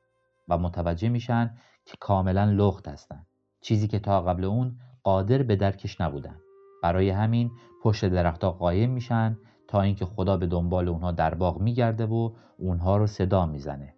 و 0.49 0.59
متوجه 0.59 1.09
میشن 1.09 1.57
که 1.87 1.97
کاملا 2.01 2.45
لخت 2.45 2.89
هستند 2.89 3.27
چیزی 3.61 3.89
که 3.89 3.99
تا 3.99 4.23
قبل 4.23 4.45
اون 4.45 4.77
قادر 5.03 5.43
به 5.43 5.57
درکش 5.57 6.01
نبودن. 6.01 6.41
برای 6.83 7.11
همین 7.11 7.51
پشت 7.83 8.05
درختها 8.05 8.51
قایم 8.51 8.91
میشن 8.91 9.39
تا 9.69 9.81
اینکه 9.81 10.05
خدا 10.05 10.37
به 10.37 10.47
دنبال 10.47 10.89
اونها 10.89 11.13
در 11.13 11.35
باغ 11.35 11.61
میگرده 11.61 12.07
و 12.07 12.31
اونها 12.59 12.97
رو 12.97 13.07
صدا 13.07 13.47
می‌زنه. 13.47 13.95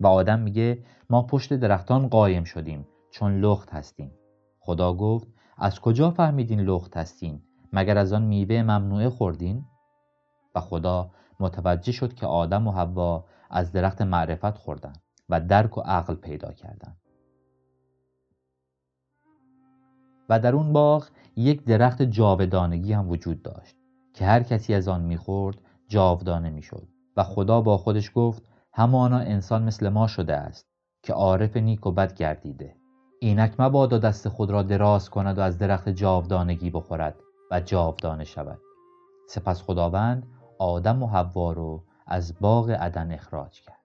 و 0.00 0.06
آدم 0.06 0.40
میگه 0.40 0.84
ما 1.10 1.22
پشت 1.22 1.54
درختان 1.54 2.08
قایم 2.08 2.44
شدیم 2.44 2.86
چون 3.10 3.40
لخت 3.40 3.70
هستیم. 3.70 4.12
خدا 4.60 4.92
گفت 4.92 5.28
از 5.58 5.80
کجا 5.80 6.10
فهمیدین 6.10 6.60
لخت 6.60 6.96
هستین؟ 6.96 7.42
مگر 7.72 7.98
از 7.98 8.12
آن 8.12 8.22
میوه 8.22 8.62
ممنوعه 8.62 9.10
خوردین؟ 9.10 9.64
و 10.54 10.60
خدا 10.60 11.10
متوجه 11.40 11.92
شد 11.92 12.14
که 12.14 12.26
آدم 12.26 12.66
و 12.66 12.72
حوا 12.72 13.24
از 13.50 13.72
درخت 13.72 14.02
معرفت 14.02 14.58
خوردن 14.58 14.92
و 15.28 15.40
درک 15.40 15.78
و 15.78 15.80
عقل 15.80 16.14
پیدا 16.14 16.52
کردند. 16.52 16.96
و 20.28 20.40
در 20.40 20.54
اون 20.54 20.72
باغ 20.72 21.08
یک 21.36 21.64
درخت 21.64 22.02
جاودانگی 22.02 22.92
هم 22.92 23.08
وجود 23.08 23.42
داشت 23.42 23.76
که 24.14 24.24
هر 24.24 24.42
کسی 24.42 24.74
از 24.74 24.88
آن 24.88 25.00
می‌خورد 25.00 25.60
جاودانه 25.88 26.50
می‌شد 26.50 26.88
و 27.16 27.24
خدا 27.24 27.60
با 27.60 27.78
خودش 27.78 28.12
گفت 28.14 28.42
همانا 28.72 29.18
انسان 29.18 29.62
مثل 29.62 29.88
ما 29.88 30.06
شده 30.06 30.36
است 30.36 30.66
که 31.02 31.12
عارف 31.12 31.56
نیک 31.56 31.86
و 31.86 31.92
بد 31.92 32.14
گردیده. 32.14 32.77
اینک 33.20 33.60
مبادا 33.60 33.98
دست 33.98 34.28
خود 34.28 34.50
را 34.50 34.62
دراز 34.62 35.10
کند 35.10 35.38
و 35.38 35.40
از 35.40 35.58
درخت 35.58 35.88
جاودانگی 35.88 36.70
بخورد 36.70 37.14
و 37.50 37.60
جاودانه 37.60 38.24
شود. 38.24 38.58
سپس 39.28 39.62
خداوند 39.62 40.26
آدم 40.58 41.02
و 41.02 41.06
حوا 41.06 41.52
رو 41.52 41.84
از 42.06 42.34
باغ 42.40 42.70
عدن 42.70 43.12
اخراج 43.12 43.60
کرد. 43.60 43.84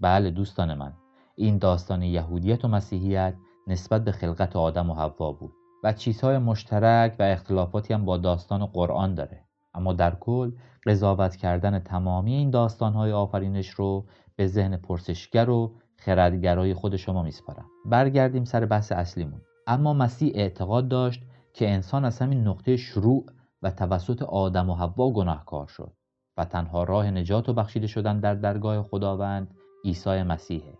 بله 0.00 0.30
دوستان 0.30 0.74
من 0.74 0.92
این 1.36 1.58
داستان 1.58 2.02
یهودیت 2.02 2.64
و 2.64 2.68
مسیحیت 2.68 3.34
نسبت 3.66 4.04
به 4.04 4.12
خلقت 4.12 4.56
آدم 4.56 4.90
و 4.90 4.94
حوا 4.94 5.32
بود 5.32 5.52
و 5.84 5.92
چیزهای 5.92 6.38
مشترک 6.38 7.16
و 7.18 7.22
اختلافاتی 7.22 7.94
هم 7.94 8.04
با 8.04 8.16
داستان 8.16 8.66
قرآن 8.66 9.14
داره. 9.14 9.44
اما 9.74 9.92
در 9.92 10.14
کل 10.14 10.52
قضاوت 10.86 11.36
کردن 11.36 11.78
تمامی 11.78 12.34
این 12.34 12.50
داستانهای 12.50 13.12
آفرینش 13.12 13.70
رو 13.70 14.06
به 14.36 14.46
ذهن 14.46 14.76
پرسشگر 14.76 15.50
و 15.50 15.72
خردگرای 16.04 16.74
خود 16.74 16.96
شما 16.96 17.22
میسپارم. 17.22 17.64
برگردیم 17.84 18.44
سر 18.44 18.66
بحث 18.66 18.92
اصلیمون. 18.92 19.40
اما 19.66 19.92
مسیح 19.94 20.32
اعتقاد 20.34 20.88
داشت 20.88 21.22
که 21.52 21.70
انسان 21.70 22.04
از 22.04 22.18
همین 22.18 22.48
نقطه 22.48 22.76
شروع 22.76 23.26
و 23.62 23.70
توسط 23.70 24.22
آدم 24.22 24.70
و 24.70 24.74
حوا 24.74 25.10
گناهکار 25.10 25.66
شد 25.66 25.92
و 26.36 26.44
تنها 26.44 26.84
راه 26.84 27.10
نجات 27.10 27.48
و 27.48 27.52
بخشیده 27.52 27.86
شدن 27.86 28.20
در 28.20 28.34
درگاه 28.34 28.82
خداوند 28.82 29.54
عیسی 29.84 30.22
مسیحه. 30.22 30.78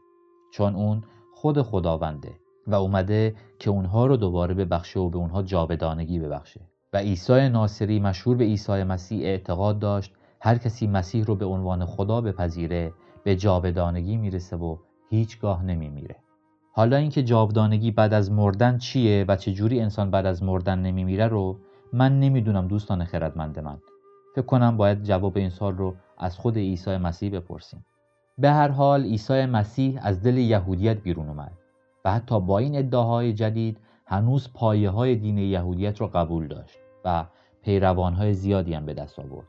چون 0.52 0.74
اون 0.74 1.04
خود 1.34 1.62
خداونده 1.62 2.32
و 2.66 2.74
اومده 2.74 3.34
که 3.58 3.70
اونها 3.70 4.06
رو 4.06 4.16
دوباره 4.16 4.54
ببخشه 4.54 5.00
و 5.00 5.10
به 5.10 5.18
اونها 5.18 5.42
جاودانگی 5.42 6.18
ببخشه. 6.18 6.60
و 6.92 6.96
عیسی 6.96 7.48
ناصری 7.48 8.00
مشهور 8.00 8.36
به 8.36 8.44
عیسی 8.44 8.82
مسیح 8.82 9.24
اعتقاد 9.24 9.78
داشت 9.78 10.14
هر 10.40 10.58
کسی 10.58 10.86
مسیح 10.86 11.24
رو 11.24 11.34
به 11.34 11.44
عنوان 11.44 11.84
خدا 11.84 12.20
بپذیره 12.20 12.92
به 13.24 13.36
جاودانگی 13.36 14.16
می‌رسه 14.16 14.56
و 14.56 14.76
هیچگاه 15.10 15.64
نمیمیره. 15.64 16.16
حالا 16.72 16.96
اینکه 16.96 17.22
جاودانگی 17.22 17.90
بعد 17.90 18.14
از 18.14 18.32
مردن 18.32 18.78
چیه 18.78 19.24
و 19.28 19.36
چه 19.36 19.52
جوری 19.52 19.80
انسان 19.80 20.10
بعد 20.10 20.26
از 20.26 20.42
مردن 20.42 20.78
نمیمیره 20.78 21.26
رو 21.28 21.58
من 21.92 22.20
نمی‌دونم 22.20 22.68
دوستان 22.68 23.04
خردمند 23.04 23.58
من. 23.58 23.78
فکر 24.34 24.46
کنم 24.46 24.76
باید 24.76 25.02
جواب 25.02 25.36
این 25.36 25.50
سال 25.50 25.76
رو 25.76 25.94
از 26.18 26.38
خود 26.38 26.56
عیسی 26.56 26.96
مسیح 26.96 27.30
بپرسیم. 27.30 27.86
به 28.38 28.50
هر 28.50 28.68
حال 28.68 29.02
عیسی 29.02 29.46
مسیح 29.46 30.00
از 30.02 30.22
دل 30.22 30.36
یهودیت 30.36 31.02
بیرون 31.02 31.28
اومد 31.28 31.52
و 32.04 32.12
حتی 32.12 32.40
با 32.40 32.58
این 32.58 32.78
ادعاهای 32.78 33.32
جدید 33.32 33.78
هنوز 34.06 34.52
پایه 34.54 34.90
های 34.90 35.16
دین 35.16 35.38
یهودیت 35.38 36.00
را 36.00 36.06
قبول 36.06 36.48
داشت 36.48 36.78
و 37.04 37.24
پیروانهای 37.62 38.34
زیادی 38.34 38.74
هم 38.74 38.86
به 38.86 38.94
دست 38.94 39.18
آورد 39.18 39.46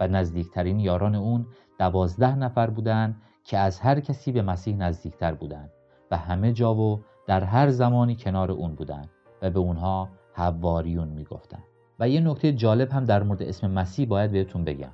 و 0.00 0.08
نزدیکترین 0.08 0.80
یاران 0.80 1.14
اون 1.14 1.46
دوازده 1.78 2.34
نفر 2.34 2.70
بودند 2.70 3.22
که 3.48 3.58
از 3.58 3.80
هر 3.80 4.00
کسی 4.00 4.32
به 4.32 4.42
مسیح 4.42 4.76
نزدیکتر 4.76 5.34
بودند 5.34 5.70
و 6.10 6.16
همه 6.16 6.52
جا 6.52 6.74
و 6.74 7.00
در 7.26 7.44
هر 7.44 7.70
زمانی 7.70 8.16
کنار 8.16 8.50
اون 8.50 8.74
بودند 8.74 9.10
و 9.42 9.50
به 9.50 9.58
اونها 9.58 10.08
حواریون 10.32 11.08
می‌گفتند. 11.08 11.64
و 11.98 12.08
یه 12.08 12.20
نکته 12.20 12.52
جالب 12.52 12.92
هم 12.92 13.04
در 13.04 13.22
مورد 13.22 13.42
اسم 13.42 13.70
مسیح 13.70 14.06
باید 14.06 14.32
بهتون 14.32 14.64
بگم 14.64 14.92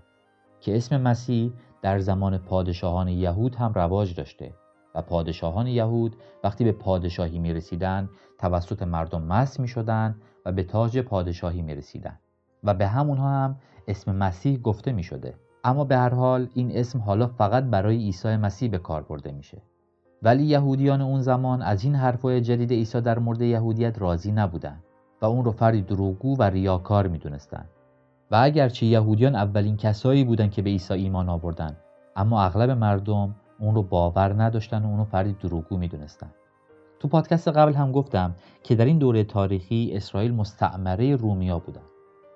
که 0.60 0.76
اسم 0.76 1.00
مسیح 1.00 1.52
در 1.82 1.98
زمان 1.98 2.38
پادشاهان 2.38 3.08
یهود 3.08 3.54
هم 3.54 3.72
رواج 3.72 4.14
داشته 4.14 4.54
و 4.94 5.02
پادشاهان 5.02 5.66
یهود 5.66 6.16
وقتی 6.44 6.64
به 6.64 6.72
پادشاهی 6.72 7.38
می 7.38 7.52
رسیدن 7.52 8.08
توسط 8.38 8.82
مردم 8.82 9.22
مس 9.22 9.60
می 9.60 9.68
شدن 9.68 10.16
و 10.44 10.52
به 10.52 10.62
تاج 10.62 10.98
پادشاهی 10.98 11.62
می 11.62 11.74
رسیدن 11.74 12.18
و 12.64 12.74
به 12.74 12.86
همونها 12.86 13.28
هم 13.28 13.56
اسم 13.88 14.16
مسیح 14.16 14.58
گفته 14.58 14.92
می 14.92 15.02
شده 15.02 15.34
اما 15.64 15.84
به 15.84 15.96
هر 15.96 16.14
حال 16.14 16.48
این 16.54 16.70
اسم 16.76 16.98
حالا 16.98 17.26
فقط 17.26 17.64
برای 17.64 17.96
عیسی 17.96 18.36
مسیح 18.36 18.70
به 18.70 18.78
کار 18.78 19.02
برده 19.02 19.32
میشه. 19.32 19.62
ولی 20.22 20.42
یهودیان 20.42 21.00
اون 21.00 21.20
زمان 21.20 21.62
از 21.62 21.84
این 21.84 21.94
حرفای 21.94 22.40
جدید 22.40 22.72
عیسی 22.72 23.00
در 23.00 23.18
مورد 23.18 23.42
یهودیت 23.42 23.98
راضی 23.98 24.32
نبودند 24.32 24.84
و 25.22 25.26
اون 25.26 25.44
رو 25.44 25.50
فردی 25.50 25.82
دروغگو 25.82 26.36
و 26.36 26.42
ریاکار 26.42 27.08
می‌دونستند 27.08 27.68
و 28.30 28.36
اگرچه 28.42 28.86
یهودیان 28.86 29.34
اولین 29.34 29.76
کسایی 29.76 30.24
بودند 30.24 30.50
که 30.50 30.62
به 30.62 30.70
عیسی 30.70 30.94
ایمان 30.94 31.28
آوردند 31.28 31.76
اما 32.16 32.42
اغلب 32.42 32.70
مردم 32.70 33.34
اون 33.58 33.74
رو 33.74 33.82
باور 33.82 34.42
نداشتن 34.42 34.82
و 34.82 34.86
اونو 34.86 35.04
فردی 35.04 35.32
دروغگو 35.32 35.76
می‌دونستن. 35.76 36.30
تو 37.00 37.08
پادکست 37.08 37.48
قبل 37.48 37.72
هم 37.72 37.92
گفتم 37.92 38.34
که 38.62 38.74
در 38.74 38.84
این 38.84 38.98
دوره 38.98 39.24
تاریخی 39.24 39.90
اسرائیل 39.92 40.34
مستعمره 40.34 41.16
رومیا 41.16 41.58
بودن 41.58 41.82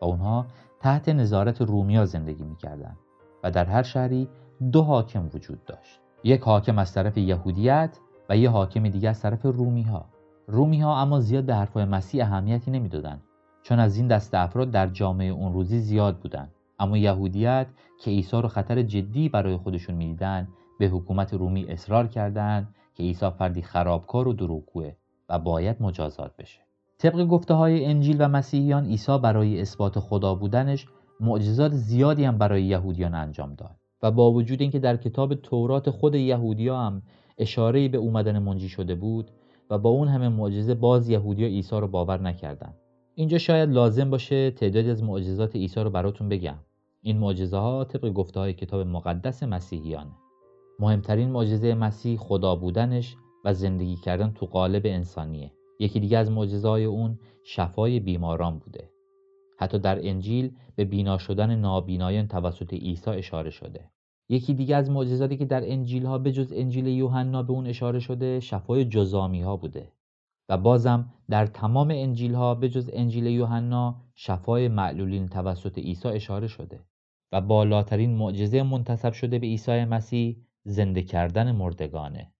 و 0.02 0.04
اونها 0.04 0.46
تحت 0.80 1.08
نظارت 1.08 1.60
رومیا 1.62 2.04
زندگی 2.04 2.44
می‌کردن. 2.44 2.96
و 3.42 3.50
در 3.50 3.64
هر 3.64 3.82
شهری 3.82 4.28
دو 4.72 4.82
حاکم 4.82 5.30
وجود 5.34 5.64
داشت. 5.64 6.00
یک 6.24 6.40
حاکم 6.40 6.78
از 6.78 6.94
طرف 6.94 7.18
یهودیت 7.18 7.98
و 8.28 8.36
یک 8.36 8.48
حاکم 8.48 8.88
دیگر 8.88 9.10
از 9.10 9.22
طرف 9.22 9.42
رومی 9.42 9.82
ها 9.82 10.04
رومی 10.46 10.80
ها 10.80 11.00
اما 11.00 11.20
زیاد 11.20 11.44
به 11.44 11.54
حرفهای 11.54 11.84
مسیح 11.84 12.24
اهمیتی 12.24 12.70
نمی‌دادند 12.70 13.22
چون 13.62 13.78
از 13.78 13.96
این 13.96 14.08
دست 14.08 14.34
افراد 14.34 14.70
در 14.70 14.86
جامعه 14.86 15.28
اون 15.28 15.52
روزی 15.52 15.78
زیاد 15.78 16.18
بودند. 16.18 16.52
اما 16.78 16.98
یهودیت 16.98 17.66
که 18.00 18.10
عیسی 18.10 18.36
رو 18.36 18.48
خطر 18.48 18.82
جدی 18.82 19.28
برای 19.28 19.56
خودشون 19.56 19.94
می‌دیدند 19.94 20.48
به 20.78 20.86
حکومت 20.86 21.34
رومی 21.34 21.64
اصرار 21.64 22.06
کردند 22.06 22.74
که 22.94 23.02
عیسی 23.02 23.30
فردی 23.30 23.62
خرابکار 23.62 24.28
و 24.28 24.32
دروغگوه 24.32 24.92
و 25.28 25.38
باید 25.38 25.82
مجازات 25.82 26.36
بشه. 26.36 26.60
طبق 26.98 27.26
گفته 27.26 27.54
های 27.54 27.84
انجیل 27.84 28.16
و 28.20 28.28
مسیحیان 28.28 28.84
عیسی 28.84 29.18
برای 29.18 29.60
اثبات 29.60 29.98
خدا 29.98 30.34
بودنش 30.34 30.86
معجزات 31.20 31.72
زیادی 31.72 32.24
هم 32.24 32.38
برای 32.38 32.62
یهودیان 32.62 33.14
انجام 33.14 33.54
داد 33.54 33.76
و 34.02 34.10
با 34.10 34.32
وجود 34.32 34.60
اینکه 34.60 34.78
در 34.78 34.96
کتاب 34.96 35.34
تورات 35.34 35.90
خود 35.90 36.14
یهودیا 36.14 36.80
هم 36.80 37.02
اشاره 37.38 37.88
به 37.88 37.98
اومدن 37.98 38.38
منجی 38.38 38.68
شده 38.68 38.94
بود 38.94 39.30
و 39.70 39.78
با 39.78 39.90
اون 39.90 40.08
همه 40.08 40.28
معجزه 40.28 40.74
باز 40.74 41.08
یهودیا 41.08 41.46
عیسی 41.46 41.76
رو 41.76 41.88
باور 41.88 42.20
نکردند 42.20 42.74
اینجا 43.18 43.38
شاید 43.38 43.70
لازم 43.70 44.10
باشه 44.10 44.50
تعدادی 44.50 44.90
از 44.90 45.02
معجزات 45.02 45.56
عیسی 45.56 45.80
رو 45.80 45.90
براتون 45.90 46.28
بگم. 46.28 46.58
این 47.02 47.18
معجزه 47.18 47.56
ها 47.56 47.84
طبق 47.84 48.12
گفته 48.12 48.40
های 48.40 48.52
کتاب 48.52 48.86
مقدس 48.86 49.42
مسیحیانه. 49.42 50.10
مهمترین 50.78 51.30
معجزه 51.30 51.74
مسیح 51.74 52.18
خدا 52.18 52.56
بودنش 52.56 53.16
و 53.44 53.54
زندگی 53.54 53.96
کردن 53.96 54.32
تو 54.32 54.46
قالب 54.46 54.82
انسانیه. 54.84 55.52
یکی 55.80 56.00
دیگه 56.00 56.18
از 56.18 56.30
معجزه 56.30 56.68
های 56.68 56.84
اون 56.84 57.18
شفای 57.44 58.00
بیماران 58.00 58.58
بوده. 58.58 58.90
حتی 59.58 59.78
در 59.78 60.08
انجیل 60.08 60.56
به 60.76 60.84
بینا 60.84 61.18
شدن 61.18 61.56
نابینایان 61.56 62.28
توسط 62.28 62.72
عیسی 62.74 63.10
اشاره 63.10 63.50
شده. 63.50 63.90
یکی 64.28 64.54
دیگه 64.54 64.76
از 64.76 64.90
معجزاتی 64.90 65.36
که 65.36 65.44
در 65.44 65.72
انجیل 65.72 66.06
ها 66.06 66.18
به 66.18 66.32
جز 66.32 66.52
انجیل 66.56 66.86
یوحنا 66.86 67.42
به 67.42 67.52
اون 67.52 67.66
اشاره 67.66 67.98
شده 67.98 68.40
شفای 68.40 68.84
جزامی 68.84 69.42
ها 69.42 69.56
بوده. 69.56 69.92
و 70.48 70.58
بازم 70.58 71.12
در 71.30 71.46
تمام 71.46 71.90
انجیل 71.90 72.34
ها 72.34 72.54
به 72.54 72.68
جز 72.68 72.90
انجیل 72.92 73.26
یوحنا 73.26 74.00
شفای 74.14 74.68
معلولین 74.68 75.28
توسط 75.28 75.78
عیسی 75.78 76.08
اشاره 76.08 76.46
شده. 76.46 76.80
و 77.32 77.40
بالاترین 77.40 78.14
معجزه 78.14 78.62
منتصب 78.62 79.12
شده 79.12 79.38
به 79.38 79.46
عیسی 79.46 79.84
مسیح 79.84 80.36
زنده 80.64 81.02
کردن 81.02 81.52
مردگانه. 81.52 82.32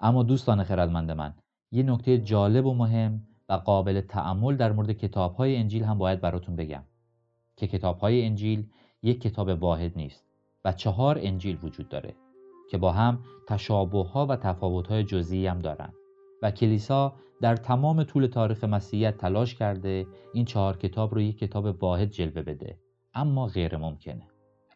اما 0.00 0.22
دوستان 0.22 0.64
خردمند 0.64 1.10
من 1.10 1.34
یه 1.72 1.82
نکته 1.82 2.18
جالب 2.18 2.66
و 2.66 2.74
مهم 2.74 3.26
و 3.48 3.52
قابل 3.52 4.00
تعمل 4.00 4.56
در 4.56 4.72
مورد 4.72 4.92
کتاب 4.92 5.34
های 5.34 5.56
انجیل 5.56 5.84
هم 5.84 5.98
باید 5.98 6.20
براتون 6.20 6.56
بگم 6.56 6.82
که 7.56 7.66
کتاب 7.66 7.98
های 7.98 8.24
انجیل 8.24 8.66
یک 9.02 9.20
کتاب 9.20 9.48
واحد 9.48 9.92
نیست 9.96 10.24
و 10.64 10.72
چهار 10.72 11.18
انجیل 11.22 11.58
وجود 11.62 11.88
داره 11.88 12.14
که 12.70 12.78
با 12.78 12.92
هم 12.92 13.18
تشابه 13.48 14.02
ها 14.02 14.26
و 14.26 14.36
تفاوت 14.36 14.86
های 14.88 15.04
جزئی 15.04 15.46
هم 15.46 15.58
دارن 15.58 15.92
و 16.42 16.50
کلیسا 16.50 17.14
در 17.40 17.56
تمام 17.56 18.04
طول 18.04 18.26
تاریخ 18.26 18.64
مسیحیت 18.64 19.16
تلاش 19.16 19.54
کرده 19.54 20.06
این 20.34 20.44
چهار 20.44 20.76
کتاب 20.76 21.14
رو 21.14 21.20
یک 21.20 21.38
کتاب 21.38 21.82
واحد 21.82 22.10
جلوه 22.10 22.42
بده 22.42 22.78
اما 23.14 23.46
غیر 23.46 23.76
ممکنه. 23.76 24.28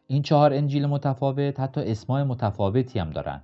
این 0.07 0.21
چهار 0.21 0.53
انجیل 0.53 0.85
متفاوت 0.85 1.59
حتی 1.59 1.81
اسمای 1.81 2.23
متفاوتی 2.23 2.99
هم 2.99 3.09
دارن. 3.09 3.43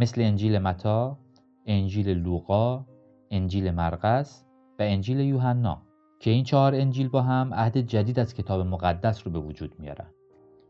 مثل 0.00 0.20
انجیل 0.20 0.58
متا، 0.58 1.18
انجیل 1.66 2.08
لوقا، 2.08 2.84
انجیل 3.30 3.70
مرقس 3.70 4.44
و 4.78 4.82
انجیل 4.82 5.20
یوحنا 5.20 5.82
که 6.20 6.30
این 6.30 6.44
چهار 6.44 6.74
انجیل 6.74 7.08
با 7.08 7.22
هم 7.22 7.54
عهد 7.54 7.76
جدید 7.78 8.18
از 8.18 8.34
کتاب 8.34 8.66
مقدس 8.66 9.26
رو 9.26 9.32
به 9.32 9.38
وجود 9.38 9.74
میارن. 9.78 10.06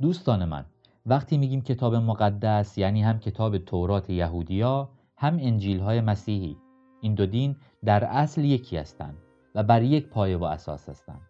دوستان 0.00 0.44
من 0.44 0.64
وقتی 1.06 1.38
میگیم 1.38 1.60
کتاب 1.60 1.94
مقدس 1.94 2.78
یعنی 2.78 3.02
هم 3.02 3.18
کتاب 3.18 3.58
تورات 3.58 4.10
یهودیا 4.10 4.88
هم 5.16 5.38
انجیل 5.40 5.80
های 5.80 6.00
مسیحی. 6.00 6.56
این 7.00 7.14
دو 7.14 7.26
دین 7.26 7.56
در 7.84 8.04
اصل 8.04 8.44
یکی 8.44 8.76
هستند 8.76 9.16
و 9.54 9.62
بر 9.62 9.82
یک 9.82 10.08
پایه 10.08 10.36
و 10.36 10.44
اساس 10.44 10.88
هستند 10.88 11.20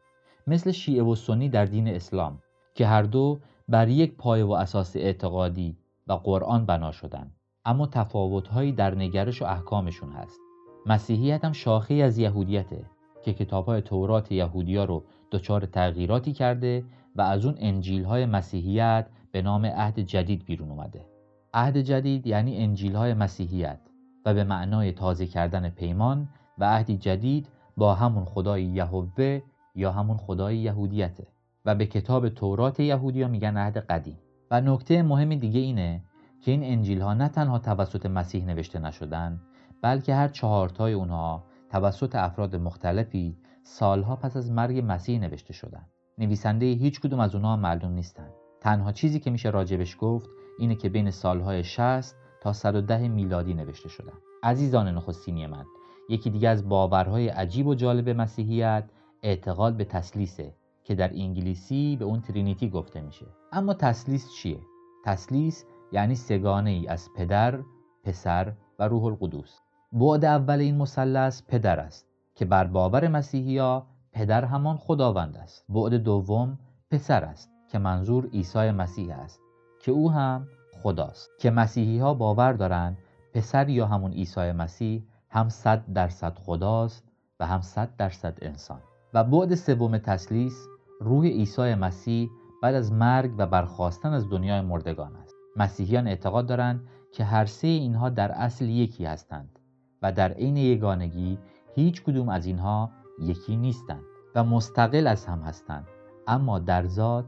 مثل 0.47 0.71
شیعه 0.71 1.03
و 1.03 1.15
سنی 1.15 1.49
در 1.49 1.65
دین 1.65 1.89
اسلام 1.89 2.39
که 2.75 2.87
هر 2.87 3.03
دو 3.03 3.41
بر 3.69 3.89
یک 3.89 4.17
پایه 4.17 4.45
و 4.45 4.53
اساس 4.53 4.97
اعتقادی 4.97 5.77
و 6.07 6.13
قرآن 6.13 6.67
بنا 6.67 6.93
شدند 6.93 7.40
اما 7.71 7.87
تفاوتهایی 7.87 8.73
در 8.73 8.95
نگرش 8.95 9.43
و 9.43 9.45
احکامشون 9.45 10.13
هست. 10.13 10.41
مسیحیت 10.87 11.45
هم 11.45 11.53
شاخه 11.53 11.95
از 11.95 12.19
یهودیته 12.19 12.85
که 13.23 13.33
کتاب 13.33 13.67
های 13.67 13.81
تورات 13.81 14.33
یهودیا 14.33 14.85
رو 14.85 15.05
دچار 15.31 15.67
تغییراتی 15.67 16.33
کرده 16.33 16.85
و 17.17 17.23
از 17.23 17.47
اون 17.47 17.55
انجیل 17.59 18.05
های 18.05 18.27
مسیحیت 18.27 19.07
به 19.33 19.43
نام 19.43 19.67
عهد 19.67 19.99
جدید 19.99 20.45
بیرون 20.45 20.71
اومده. 20.71 21.07
عهد 21.55 21.77
جدید 21.77 22.27
یعنی 22.27 22.57
انجیل 22.57 22.97
های 22.97 23.15
مسیحیت 23.15 23.81
و 24.25 24.35
به 24.35 24.45
معنای 24.45 24.93
تازه 24.93 25.27
کردن 25.27 25.69
پیمان 25.69 26.29
و 26.59 26.65
عهدی 26.65 26.97
جدید 26.97 27.49
با 27.77 27.95
همون 27.95 28.25
خدای 28.25 28.65
یهوه 28.65 29.41
یا 29.75 29.93
همون 29.93 30.17
خدای 30.17 30.59
یهودیته. 30.59 31.27
و 31.65 31.75
به 31.75 31.87
کتاب 31.87 32.29
تورات 32.29 32.81
یهودیا 32.81 33.29
میگن 33.29 33.57
عهد 33.57 33.79
قدیم. 33.79 34.19
و 34.51 34.61
نکته 34.61 35.03
مهم 35.03 35.35
دیگه 35.35 35.61
اینه 35.61 36.03
که 36.43 36.51
این 36.51 36.63
انجیل 36.65 37.01
ها 37.01 37.15
نه 37.15 37.29
تنها 37.29 37.59
توسط 37.59 38.07
مسیح 38.07 38.45
نوشته 38.45 38.79
نشدن 38.79 39.41
بلکه 39.83 40.15
هر 40.15 40.29
چهارتای 40.29 40.93
اونها 40.93 41.45
توسط 41.71 42.15
افراد 42.15 42.57
مختلفی 42.57 43.37
سالها 43.63 44.17
پس 44.17 44.37
از 44.37 44.51
مرگ 44.51 44.83
مسیح 44.87 45.21
نوشته 45.21 45.53
شدن. 45.53 45.87
نویسنده 46.19 46.67
هیچ 46.67 47.01
کدوم 47.01 47.21
از 47.21 47.35
اونها 47.35 47.57
معلوم 47.57 47.93
نیستن. 47.93 48.29
تنها 48.61 48.93
چیزی 48.93 49.21
که 49.21 49.31
میشه 49.31 49.51
راجبش 49.51 49.97
گفت 50.01 50.31
اینه 50.59 50.75
که 50.75 50.89
بین 50.89 51.11
سالهای 51.11 51.65
60 51.65 52.17
تا 52.43 52.53
110 52.53 53.09
میلادی 53.09 53.55
نوشته 53.55 53.89
شدن. 53.89 54.13
عزیزان 54.43 54.89
نخستینی 54.89 55.47
من 55.47 55.65
یکی 56.09 56.31
دیگه 56.31 56.49
از 56.49 56.69
باورهای 56.69 57.29
عجیب 57.29 57.67
و 57.67 57.75
جالب 57.75 58.09
مسیحیت 58.09 58.85
اعتقاد 59.23 59.77
به 59.77 59.85
تسلیسه 59.85 60.55
که 60.85 60.95
در 60.95 61.11
انگلیسی 61.15 61.97
به 61.97 62.05
اون 62.05 62.21
ترینیتی 62.21 62.71
گفته 62.71 63.01
میشه. 63.01 63.27
اما 63.53 63.75
تسلیس 63.75 64.33
چیه؟ 64.33 64.61
تسلیس 65.05 65.65
یعنی 65.93 66.15
سگانه 66.15 66.71
ای 66.71 66.89
از 66.89 67.09
پدر، 67.17 67.61
پسر 68.05 68.53
و 68.79 68.89
روح 68.89 69.05
القدوس 69.05 69.61
بعد 69.93 70.25
اول 70.25 70.59
این 70.59 70.77
مثلث 70.77 71.43
پدر 71.49 71.81
است 71.81 72.07
که 72.35 72.45
بر 72.45 72.65
باور 72.65 73.09
مسیحیا 73.09 73.87
پدر 74.13 74.45
همان 74.45 74.77
خداوند 74.77 75.37
است. 75.37 75.65
بعد 75.69 75.95
دوم 75.95 76.59
پسر 76.91 77.25
است 77.25 77.51
که 77.69 77.79
منظور 77.79 78.27
عیسی 78.27 78.71
مسیح 78.71 79.19
است 79.19 79.41
که 79.83 79.93
او 79.93 80.11
هم 80.11 80.47
خداست. 80.83 81.31
که 81.41 81.51
مسیحی 81.51 81.99
ها 81.99 82.15
باور 82.15 82.53
دارند 82.53 82.99
پسر 83.35 83.69
یا 83.69 83.87
همون 83.87 84.13
عیسی 84.13 84.53
مسیح 84.53 85.03
هم 85.31 85.49
صد 85.49 85.93
درصد 85.93 86.39
خداست 86.39 87.05
و 87.41 87.47
هم 87.47 87.61
صد 87.61 87.97
درصد 87.97 88.39
انسان. 88.43 88.81
و 89.15 89.25
بعد 89.25 89.55
سوم 89.55 89.99
تسلیس 89.99 90.67
روح 91.01 91.27
عیسی 91.27 91.75
مسیح 91.75 92.31
بعد 92.63 92.75
از 92.75 92.93
مرگ 92.93 93.35
و 93.39 93.47
برخواستن 93.47 94.13
از 94.13 94.31
دنیای 94.31 94.61
مردگان 94.61 95.17
است. 95.17 95.30
مسیحیان 95.61 96.07
اعتقاد 96.07 96.47
دارند 96.47 96.87
که 97.13 97.25
هر 97.25 97.45
سه 97.45 97.67
اینها 97.67 98.09
در 98.09 98.33
اصل 98.33 98.65
یکی 98.65 99.05
هستند 99.05 99.59
و 100.03 100.13
در 100.13 100.33
عین 100.33 100.57
یگانگی 100.57 101.39
هیچ 101.75 102.03
کدوم 102.03 102.29
از 102.29 102.47
اینها 102.47 102.91
یکی 103.23 103.57
نیستند 103.57 104.03
و 104.35 104.45
مستقل 104.45 105.07
از 105.07 105.27
هم 105.27 105.41
هستند 105.41 105.87
اما 106.27 106.59
در 106.59 106.87
ذات 106.87 107.25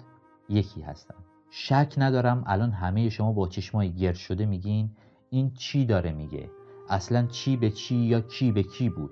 یکی 0.49 0.81
هستند. 0.81 1.25
شک 1.51 1.95
ندارم 1.97 2.45
الان 2.47 2.71
همه 2.71 3.09
شما 3.09 3.33
با 3.33 3.49
چشمای 3.49 3.93
گرد 3.93 4.15
شده 4.15 4.47
میگین 4.47 4.91
این 5.31 5.55
چی 5.55 5.87
داره 5.87 6.13
میگه؟ 6.13 6.51
اصلا 6.89 7.27
چی 7.27 7.57
به 7.57 7.71
چی 7.71 7.97
یا 7.97 8.21
کی 8.21 8.53
به 8.53 8.63
کی 8.63 8.89
بود؟ 8.89 9.11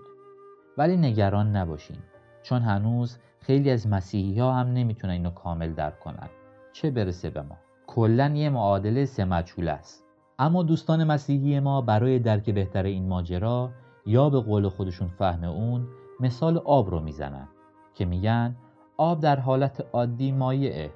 ولی 0.79 0.97
نگران 0.97 1.57
نباشین 1.57 1.99
چون 2.43 2.63
هنوز 2.63 3.19
خیلی 3.41 3.71
از 3.71 3.87
مسیحی 3.87 4.41
ها 4.41 4.55
هم 4.55 4.67
نمی‌تونن 4.67 5.13
اینو 5.13 5.31
کامل 5.31 5.73
درک 5.73 6.01
کنن. 6.01 6.29
چه 6.73 6.91
برسه 6.91 7.31
به 7.31 7.43
ما؟ 7.43 7.57
کلا 7.95 8.29
یه 8.29 8.51
معادله 8.51 9.05
سه 9.05 9.25
مجهول 9.25 9.69
است. 9.69 10.05
اما 10.39 10.63
دوستان 10.63 11.05
مسیحی 11.05 11.61
ما 11.61 11.81
برای 11.81 12.19
درک 12.19 12.51
بهتر 12.51 12.83
این 12.83 13.09
ماجرا 13.09 13.71
یا 14.07 14.31
به 14.31 14.41
قول 14.41 14.69
خودشون 14.69 15.09
فهم 15.09 15.45
اون 15.45 15.89
مثال 16.21 16.59
آب 16.59 16.91
رو 16.91 17.01
می‌زنن 17.01 17.49
که 17.95 18.05
میگن 18.05 18.57
آب 18.97 19.21
در 19.21 19.41
حالت 19.41 19.87
عادی 19.93 20.33
مایعه 20.33 20.91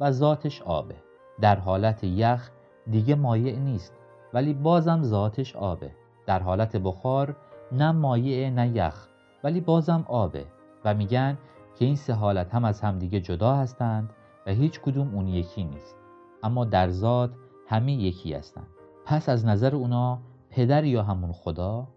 و 0.00 0.10
ذاتش 0.10 0.62
آبه. 0.62 0.94
در 1.40 1.56
حالت 1.56 2.04
یخ 2.04 2.50
دیگه 2.90 3.14
مایع 3.14 3.58
نیست 3.58 3.94
ولی 4.34 4.54
بازم 4.54 5.02
ذاتش 5.02 5.56
آبه. 5.56 5.90
در 6.26 6.42
حالت 6.42 6.76
بخار 6.76 7.36
نه 7.72 7.92
مایع 7.92 8.50
نه 8.50 8.68
یخ 8.68 9.08
ولی 9.44 9.60
بازم 9.60 10.04
آبه. 10.08 10.44
و 10.84 10.94
میگن 10.94 11.38
که 11.78 11.84
این 11.84 11.96
سه 11.96 12.12
حالت 12.12 12.54
هم 12.54 12.64
از 12.64 12.80
همدیگه 12.80 13.20
جدا 13.20 13.54
هستند 13.54 14.10
و 14.46 14.50
هیچ 14.50 14.80
کدوم 14.80 15.14
اون 15.14 15.28
یکی 15.28 15.64
نیست. 15.64 15.99
اما 16.42 16.64
در 16.64 16.90
ذات 16.90 17.30
همه 17.66 17.92
یکی 17.92 18.34
هستند. 18.34 18.66
پس 19.04 19.28
از 19.28 19.46
نظر 19.46 19.76
اونا 19.76 20.18
پدر 20.50 20.84
یا 20.84 21.02
همون 21.02 21.32
خدا 21.32 21.88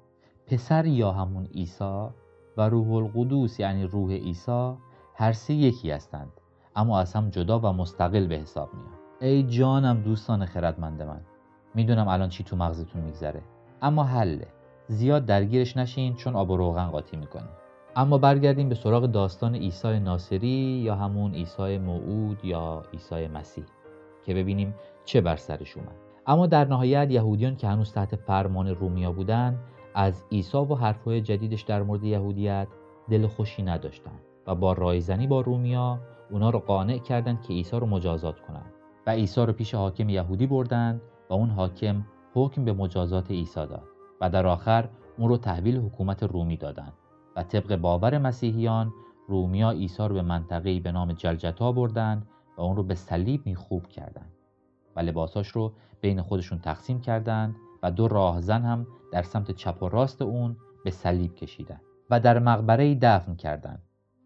پسر 0.47 0.85
یا 0.85 1.11
همون 1.11 1.45
عیسی 1.45 2.07
و 2.57 2.69
روح 2.69 2.91
القدوس 2.91 3.59
یعنی 3.59 3.83
روح 3.83 4.11
عیسی 4.11 4.73
هر 5.15 5.31
سه 5.31 5.53
یکی 5.53 5.91
هستند. 5.91 6.31
اما 6.75 6.99
از 6.99 7.13
هم 7.13 7.29
جدا 7.29 7.59
و 7.59 7.65
مستقل 7.65 8.27
به 8.27 8.35
حساب 8.35 8.69
میان. 8.73 9.03
ای 9.21 9.43
جانم 9.43 10.01
دوستان 10.01 10.45
خردمند 10.45 11.01
من 11.01 11.21
می‌دونم 11.75 12.07
الان 12.07 12.29
چی 12.29 12.43
تو 12.43 12.55
مغزتون 12.55 13.01
میگذره 13.01 13.41
اما 13.81 14.03
حله 14.03 14.47
زیاد 14.87 15.25
درگیرش 15.25 15.77
نشین 15.77 16.15
چون 16.15 16.35
آب 16.35 16.49
و 16.49 16.57
روغن 16.57 16.87
قاطی 16.87 17.17
می‌کنه 17.17 17.49
اما 17.95 18.17
برگردیم 18.17 18.69
به 18.69 18.75
سراغ 18.75 19.05
داستان 19.05 19.55
عیسی 19.55 19.99
ناصری 19.99 20.81
یا 20.85 20.95
همون 20.95 21.33
عیسی 21.33 21.77
موعود 21.77 22.45
یا 22.45 22.83
عیسی 22.93 23.27
مسیح. 23.27 23.63
که 24.25 24.33
ببینیم 24.33 24.75
چه 25.05 25.21
بر 25.21 25.35
سرش 25.35 25.77
اومد. 25.77 25.95
اما 26.27 26.47
در 26.47 26.65
نهایت 26.65 27.11
یهودیان 27.11 27.55
که 27.55 27.67
هنوز 27.67 27.93
تحت 27.93 28.15
فرمان 28.15 28.67
رومیا 28.67 29.11
بودن 29.11 29.59
از 29.95 30.23
عیسی 30.31 30.57
و 30.57 30.75
حرفهای 30.75 31.21
جدیدش 31.21 31.61
در 31.61 31.83
مورد 31.83 32.03
یهودیت 32.03 32.67
دل 33.09 33.27
خوشی 33.27 33.63
نداشتن 33.63 34.19
و 34.47 34.55
با 34.55 34.73
رایزنی 34.73 35.27
با 35.27 35.41
رومیا 35.41 35.99
اونا 36.31 36.49
رو 36.49 36.59
قانع 36.59 36.97
کردند 36.97 37.41
که 37.41 37.53
عیسی 37.53 37.79
رو 37.79 37.85
مجازات 37.87 38.39
کنند 38.39 38.73
و 39.07 39.11
عیسی 39.11 39.41
رو 39.41 39.53
پیش 39.53 39.75
حاکم 39.75 40.09
یهودی 40.09 40.47
بردند 40.47 41.01
و 41.29 41.33
اون 41.33 41.49
حاکم 41.49 42.05
حکم 42.33 42.65
به 42.65 42.73
مجازات 42.73 43.31
عیسی 43.31 43.55
داد 43.55 43.83
و 44.21 44.29
در 44.29 44.47
آخر 44.47 44.89
اون 45.17 45.29
رو 45.29 45.37
تحویل 45.37 45.77
حکومت 45.77 46.23
رومی 46.23 46.57
دادند 46.57 46.93
و 47.35 47.43
طبق 47.43 47.75
باور 47.75 48.17
مسیحیان 48.17 48.93
رومیا 49.27 49.71
عیسی 49.71 50.03
رو 50.03 50.13
به 50.13 50.21
منطقه‌ای 50.21 50.79
به 50.79 50.91
نام 50.91 51.13
جلجتا 51.13 51.71
بردند 51.71 52.27
و 52.57 52.61
اون 52.61 52.75
رو 52.75 52.83
به 52.83 52.95
صلیب 52.95 53.45
میخوب 53.45 53.87
کردند 53.87 54.31
و 54.95 54.99
لباساش 54.99 55.47
رو 55.47 55.73
بین 56.01 56.21
خودشون 56.21 56.59
تقسیم 56.59 57.01
کردند 57.01 57.55
و 57.83 57.91
دو 57.91 58.07
راهزن 58.07 58.61
هم 58.61 58.87
در 59.11 59.21
سمت 59.21 59.51
چپ 59.51 59.83
و 59.83 59.89
راست 59.89 60.21
اون 60.21 60.57
به 60.83 60.91
صلیب 60.91 61.35
کشیدند 61.35 61.81
و 62.09 62.19
در 62.19 62.39
مقبره 62.39 62.95
دفن 62.95 63.35
کردند 63.35 63.81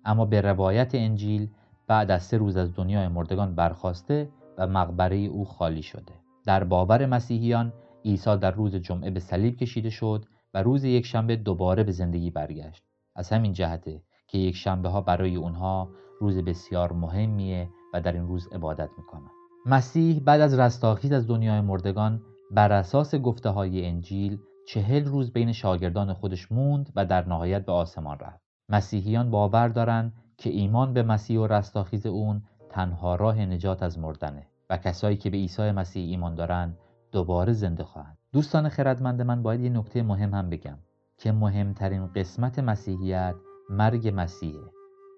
اما 0.05 0.25
به 0.25 0.41
روایت 0.41 0.95
انجیل 0.95 1.49
بعد 1.87 2.11
از 2.11 2.23
سه 2.23 2.37
روز 2.37 2.57
از 2.57 2.75
دنیای 2.75 3.07
مردگان 3.07 3.55
برخواسته 3.55 4.29
و 4.57 4.67
مقبره 4.67 5.17
او 5.17 5.45
خالی 5.45 5.81
شده. 5.81 6.13
در 6.45 6.63
باور 6.63 7.05
مسیحیان 7.05 7.73
عیسی 8.05 8.37
در 8.37 8.51
روز 8.51 8.75
جمعه 8.75 9.11
به 9.11 9.19
صلیب 9.19 9.55
کشیده 9.55 9.89
شد 9.89 10.25
و 10.53 10.63
روز 10.63 10.83
یک 10.83 11.05
شنبه 11.05 11.35
دوباره 11.35 11.83
به 11.83 11.91
زندگی 11.91 12.29
برگشت. 12.29 12.83
از 13.15 13.29
همین 13.29 13.53
جهته 13.53 14.01
که 14.27 14.37
یک 14.37 14.55
شنبه 14.55 14.89
ها 14.89 15.01
برای 15.01 15.35
اونها 15.35 15.89
روز 16.19 16.37
بسیار 16.37 16.93
مهمیه 16.93 17.69
در 18.01 18.13
این 18.13 18.27
روز 18.27 18.47
عبادت 18.47 18.89
می‌کنن 18.97 19.29
مسیح 19.65 20.19
بعد 20.25 20.41
از 20.41 20.59
رستاخیز 20.59 21.11
از 21.11 21.27
دنیای 21.27 21.61
مردگان 21.61 22.21
بر 22.51 22.71
اساس 22.71 23.15
گفته 23.15 23.49
های 23.49 23.85
انجیل 23.85 24.39
چهل 24.67 25.05
روز 25.05 25.31
بین 25.31 25.51
شاگردان 25.51 26.13
خودش 26.13 26.51
موند 26.51 26.91
و 26.95 27.05
در 27.05 27.27
نهایت 27.27 27.65
به 27.65 27.71
آسمان 27.71 28.19
رفت. 28.19 28.41
مسیحیان 28.69 29.31
باور 29.31 29.67
دارند 29.67 30.13
که 30.37 30.49
ایمان 30.49 30.93
به 30.93 31.03
مسیح 31.03 31.39
و 31.39 31.47
رستاخیز 31.47 32.05
اون 32.05 32.41
تنها 32.69 33.15
راه 33.15 33.45
نجات 33.45 33.83
از 33.83 33.99
مردنه 33.99 34.47
و 34.69 34.77
کسایی 34.77 35.17
که 35.17 35.29
به 35.29 35.37
عیسی 35.37 35.71
مسیح 35.71 36.09
ایمان 36.09 36.35
دارن 36.35 36.77
دوباره 37.11 37.53
زنده 37.53 37.83
خواهند. 37.83 38.17
دوستان 38.33 38.69
خردمند 38.69 39.21
من 39.21 39.43
باید 39.43 39.61
یه 39.61 39.69
نکته 39.69 40.03
مهم 40.03 40.33
هم 40.33 40.49
بگم 40.49 40.77
که 41.17 41.31
مهمترین 41.31 42.07
قسمت 42.07 42.59
مسیحیت 42.59 43.35
مرگ 43.69 44.13
مسیحه 44.15 44.71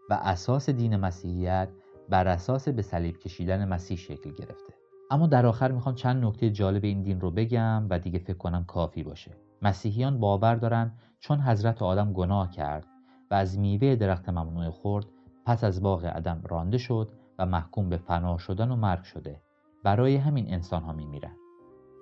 و 0.09 0.13
اساس 0.13 0.69
دین 0.69 0.95
مسیحیت 0.95 1.69
بر 2.09 2.27
اساس 2.27 2.67
به 2.67 2.81
صلیب 2.81 3.17
کشیدن 3.17 3.67
مسیح 3.67 3.97
شکل 3.97 4.31
گرفته. 4.31 4.73
اما 5.11 5.27
در 5.27 5.45
آخر 5.45 5.71
می‌خوام 5.71 5.95
چند 5.95 6.25
نکته 6.25 6.49
جالب 6.49 6.83
این 6.83 7.03
دین 7.03 7.21
رو 7.21 7.31
بگم 7.31 7.87
و 7.89 7.99
دیگه 7.99 8.19
فکر 8.19 8.37
کنم 8.37 8.63
کافی 8.63 9.03
باشه. 9.03 9.31
مسیحیان 9.61 10.19
باور 10.19 10.55
دارن 10.55 10.91
چون 11.19 11.39
حضرت 11.39 11.81
آدم 11.81 12.13
گناه 12.13 12.51
کرد 12.51 12.87
و 13.31 13.33
از 13.33 13.59
میوه 13.59 13.95
درخت 13.95 14.29
ممنوع 14.29 14.69
خورد 14.69 15.05
پس 15.45 15.63
از 15.63 15.81
باغ 15.81 16.05
عدم 16.05 16.41
رانده 16.49 16.77
شد 16.77 17.11
و 17.39 17.45
محکوم 17.45 17.89
به 17.89 17.97
فنا 17.97 18.37
شدن 18.37 18.71
و 18.71 18.75
مرگ 18.75 19.03
شده. 19.03 19.41
برای 19.83 20.15
همین 20.15 20.53
انسان 20.53 20.83
ها 20.83 20.93
میمیرن. 20.93 21.35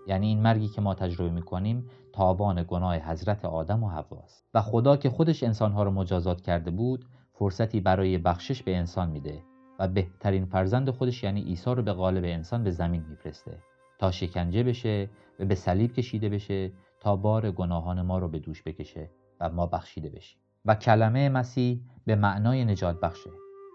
یعنی 0.08 0.28
این 0.28 0.42
مرگی 0.42 0.68
که 0.68 0.82
ما 0.82 0.94
تجربه 0.94 1.30
می‌کنیم 1.30 1.90
تابان 2.14 2.66
گناه 2.68 2.96
حضرت 2.96 3.46
آدم 3.46 3.84
و 3.84 3.90
حواست 3.90 4.46
و 4.54 4.62
خدا 4.62 4.98
که 4.98 5.10
خودش 5.10 5.44
انسانها 5.44 5.84
رو 5.84 5.92
مجازات 5.92 6.42
کرده 6.42 6.72
بود 6.72 7.06
فرصتی 7.34 7.80
برای 7.80 8.18
بخشش 8.18 8.64
به 8.64 8.78
انسان 8.78 9.10
میده. 9.10 9.44
و 9.80 9.88
بهترین 9.88 10.46
فرزند 10.46 10.90
خودش 10.90 11.24
یعنی 11.24 11.42
عیسی 11.42 11.76
رو 11.76 11.84
به 11.84 11.94
قالب 11.94 12.24
انسان 12.24 12.64
به 12.64 12.72
زمین 12.72 13.06
میفرسته 13.10 13.58
تا 14.00 14.12
شکنجه 14.12 14.64
بشه 14.64 15.10
و 15.40 15.46
به 15.46 15.56
صلیب 15.56 15.94
کشیده 15.94 16.30
بشه 16.30 16.72
تا 17.00 17.16
بار 17.16 17.52
گناهان 17.52 18.02
ما 18.02 18.18
رو 18.18 18.28
به 18.28 18.40
دوش 18.40 18.64
بکشه 18.64 19.10
و 19.40 19.50
ما 19.50 19.66
بخشیده 19.66 20.10
بشیم. 20.10 20.40
و 20.66 20.76
کلمه 20.76 21.30
مسیح 21.30 21.82
به 22.06 22.16
معنای 22.16 22.66
نجات 22.66 23.00
بخشه. 23.00 23.30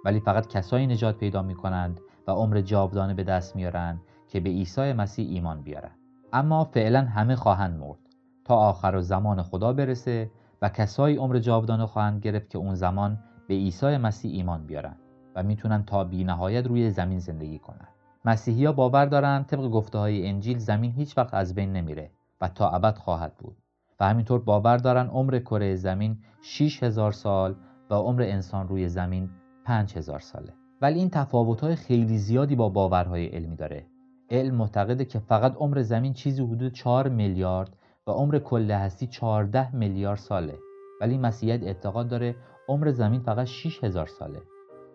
ولی 0.05 0.21
فقط 0.21 0.47
کسایی 0.47 0.87
نجات 0.87 1.19
پیدا 1.19 1.43
می 1.43 1.55
کنند 1.55 2.01
و 2.27 2.31
عمر 2.31 2.61
جاودانه 2.61 3.15
به 3.15 3.25
دست 3.25 3.57
میارن 3.57 4.01
که 4.29 4.41
به 4.41 4.51
عیسی 4.51 4.93
مسیح 4.93 5.29
ایمان 5.31 5.63
بیارن. 5.63 5.91
اما 6.33 6.65
فعلا 6.65 7.01
همه 7.01 7.37
خواهند 7.37 7.81
مرد 7.81 7.99
تا 8.45 8.57
آخر 8.57 9.01
زمان 9.01 9.43
خدا 9.43 9.73
برسه 9.73 10.31
و 10.63 10.69
کسایی 10.69 11.17
عمر 11.17 11.39
جاودانه 11.39 11.87
خواهند 11.87 12.23
گرفت 12.23 12.51
که 12.51 12.59
اون 12.59 12.75
زمان 12.75 13.19
به 13.49 13.55
عیسی 13.55 13.97
مسیح 13.97 14.33
ایمان 14.33 14.67
بیارن. 14.67 14.97
و 15.35 15.43
می‌تونن 15.43 15.85
تا 15.85 16.05
بی 16.05 16.25
نهایت 16.25 16.67
روی 16.67 16.91
زمین 16.91 17.19
زندگی 17.19 17.59
کنن. 17.59 17.89
مسیحی 18.25 18.65
ها 18.65 18.73
باور 18.73 19.07
دارن 19.07 19.45
طبق 19.45 19.69
گفته 19.69 19.99
های 19.99 20.27
انجیل 20.27 20.59
زمین 20.59 20.93
هیچ 20.93 21.19
وقت 21.19 21.35
از 21.35 21.55
بین 21.55 21.73
نمیره 21.73 22.11
و 22.41 22.49
تا 22.49 22.71
ابد 22.71 22.99
خواهد 22.99 23.35
بود. 23.39 23.57
و 24.01 24.09
همینطور 24.09 24.41
باور 24.41 24.77
دارن 24.77 25.07
عمر 25.07 25.39
کره 25.39 25.75
زمین 25.75 26.19
6000 26.43 27.13
سال 27.13 27.55
و 27.91 27.95
عمر 27.95 28.23
انسان 28.23 28.69
روی 28.69 28.89
زمین 28.89 29.31
5000 29.65 30.21
ساله. 30.21 30.53
ولی 30.81 30.99
این 30.99 31.11
تفاوت 31.11 31.75
خیلی 31.75 32.19
زیادی 32.19 32.57
با 32.57 32.69
باورهای 32.69 33.27
علمی 33.27 33.57
داره. 33.57 33.87
علم 34.31 34.55
معتقده 34.55 35.05
که 35.05 35.19
فقط 35.19 35.57
عمر 35.57 35.83
زمین 35.83 36.13
چیزی 36.13 36.43
حدود 36.43 36.73
4 36.73 37.09
میلیارد 37.09 37.77
و 38.07 38.11
عمر 38.11 38.39
کل 38.39 38.71
هستی 38.71 39.07
14 39.07 39.77
میلیارد 39.77 40.19
ساله. 40.19 40.59
ولی 41.01 41.19
مسیحیت 41.19 41.63
اعتقاد 41.63 42.09
داره 42.09 42.37
عمر 42.69 42.91
زمین 42.91 43.21
فقط 43.21 43.47
6000 43.47 44.07
ساله. 44.07 44.43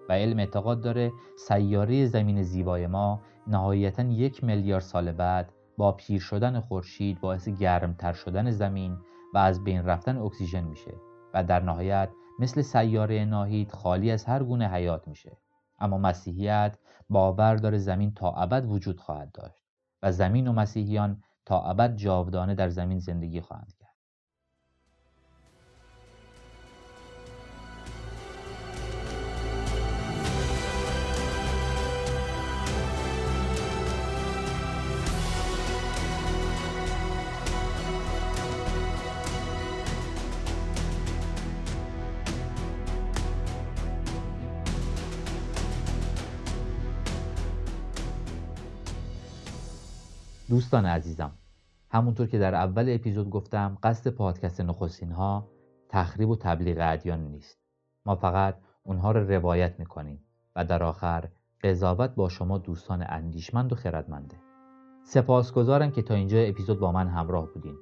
و 0.09 0.13
علم 0.13 0.39
اعتقاد 0.39 0.81
داره. 0.81 1.11
سیاره 1.47 2.05
زمین 2.05 2.43
زیبای 2.43 2.87
ما 2.87 3.21
نهایتا 3.47 4.03
یک 4.03 4.43
میلیارد 4.43 4.83
سال 4.83 5.11
بعد 5.11 5.53
با 5.77 5.91
پیر 5.91 6.21
شدن 6.21 6.59
خورشید 6.59 7.21
باعث 7.21 7.49
گرمتر 7.49 8.13
شدن 8.13 8.51
زمین 8.51 8.97
و 9.33 9.37
از 9.37 9.63
بین 9.63 9.85
رفتن 9.85 10.17
اکسیژن 10.17 10.63
میشه 10.63 10.93
و 11.33 11.43
در 11.43 11.59
نهایت 11.59 12.09
مثل 12.39 12.61
سیاره 12.61 13.25
ناهید 13.25 13.71
خالی 13.71 14.11
از 14.11 14.25
هر 14.25 14.43
گونه 14.43 14.67
حیات 14.69 15.07
میشه. 15.07 15.37
اما 15.79 15.97
مسیحیت 15.97 16.77
باور 17.09 17.55
داره 17.55 17.77
زمین 17.77 18.13
تا 18.13 18.31
ابد 18.31 18.65
وجود 18.65 18.99
خواهد 18.99 19.31
داشت 19.31 19.63
و 20.03 20.11
زمین 20.11 20.47
و 20.47 20.53
مسیحیان 20.53 21.23
تا 21.45 21.61
ابد 21.61 21.95
جاودانه 21.95 22.55
در 22.55 22.69
زمین 22.69 22.99
زندگی 22.99 23.41
خواهند 23.41 23.73
دوستان 50.49 50.85
عزیزم 50.85 51.31
همونطور 51.89 52.27
که 52.27 52.39
در 52.39 52.55
اول 52.55 52.85
اپیزود 52.89 53.29
گفتم 53.29 53.77
قصد 53.83 54.09
پادکست 54.09 54.61
نخستین 54.61 55.11
ها 55.11 55.47
تخریب 55.89 56.29
و 56.29 56.35
تبلیغ 56.35 56.77
ادیان 56.81 57.19
نیست. 57.19 57.57
ما 58.05 58.15
فقط 58.15 58.57
اونها 58.83 59.11
رو 59.11 59.27
روایت 59.27 59.79
می‌کنیم 59.79 60.19
و 60.55 60.65
در 60.65 60.83
آخر 60.83 61.29
قضاوت 61.63 62.09
با 62.15 62.29
شما 62.29 62.57
دوستان 62.57 63.05
اندیشمند 63.09 63.73
و 63.73 63.75
خردمنده. 63.75 64.37
سپاسگزارم 65.03 65.91
که 65.91 66.01
تا 66.01 66.13
اینجا 66.13 66.39
اپیزود 66.39 66.79
با 66.79 66.91
من 66.91 67.07
همراه 67.07 67.53
بودین. 67.53 67.75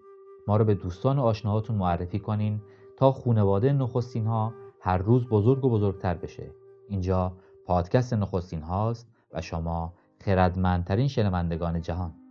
ما 0.48 0.58
رو 0.58 0.66
به 0.66 0.76
دوستان 0.76 1.20
و 1.20 1.22
آشناهاتون 1.22 1.76
معرفی 1.76 2.20
کنین 2.20 2.62
تا 2.98 3.12
خونواده 3.12 3.74
نخستین 3.74 4.26
ها 4.26 4.54
هر 4.82 4.98
روز 4.98 5.28
بزرگ 5.28 5.66
و 5.66 5.70
بزرگتر 5.70 6.14
بشه. 6.14 6.52
اینجا 6.90 7.34
پادکست 7.66 8.14
نخستین 8.14 8.62
هاست 8.62 9.08
و 9.34 9.42
شما 9.42 9.94
خردمندترین 10.22 11.08
شنوندگان 11.08 11.82
جهان. 11.82 12.25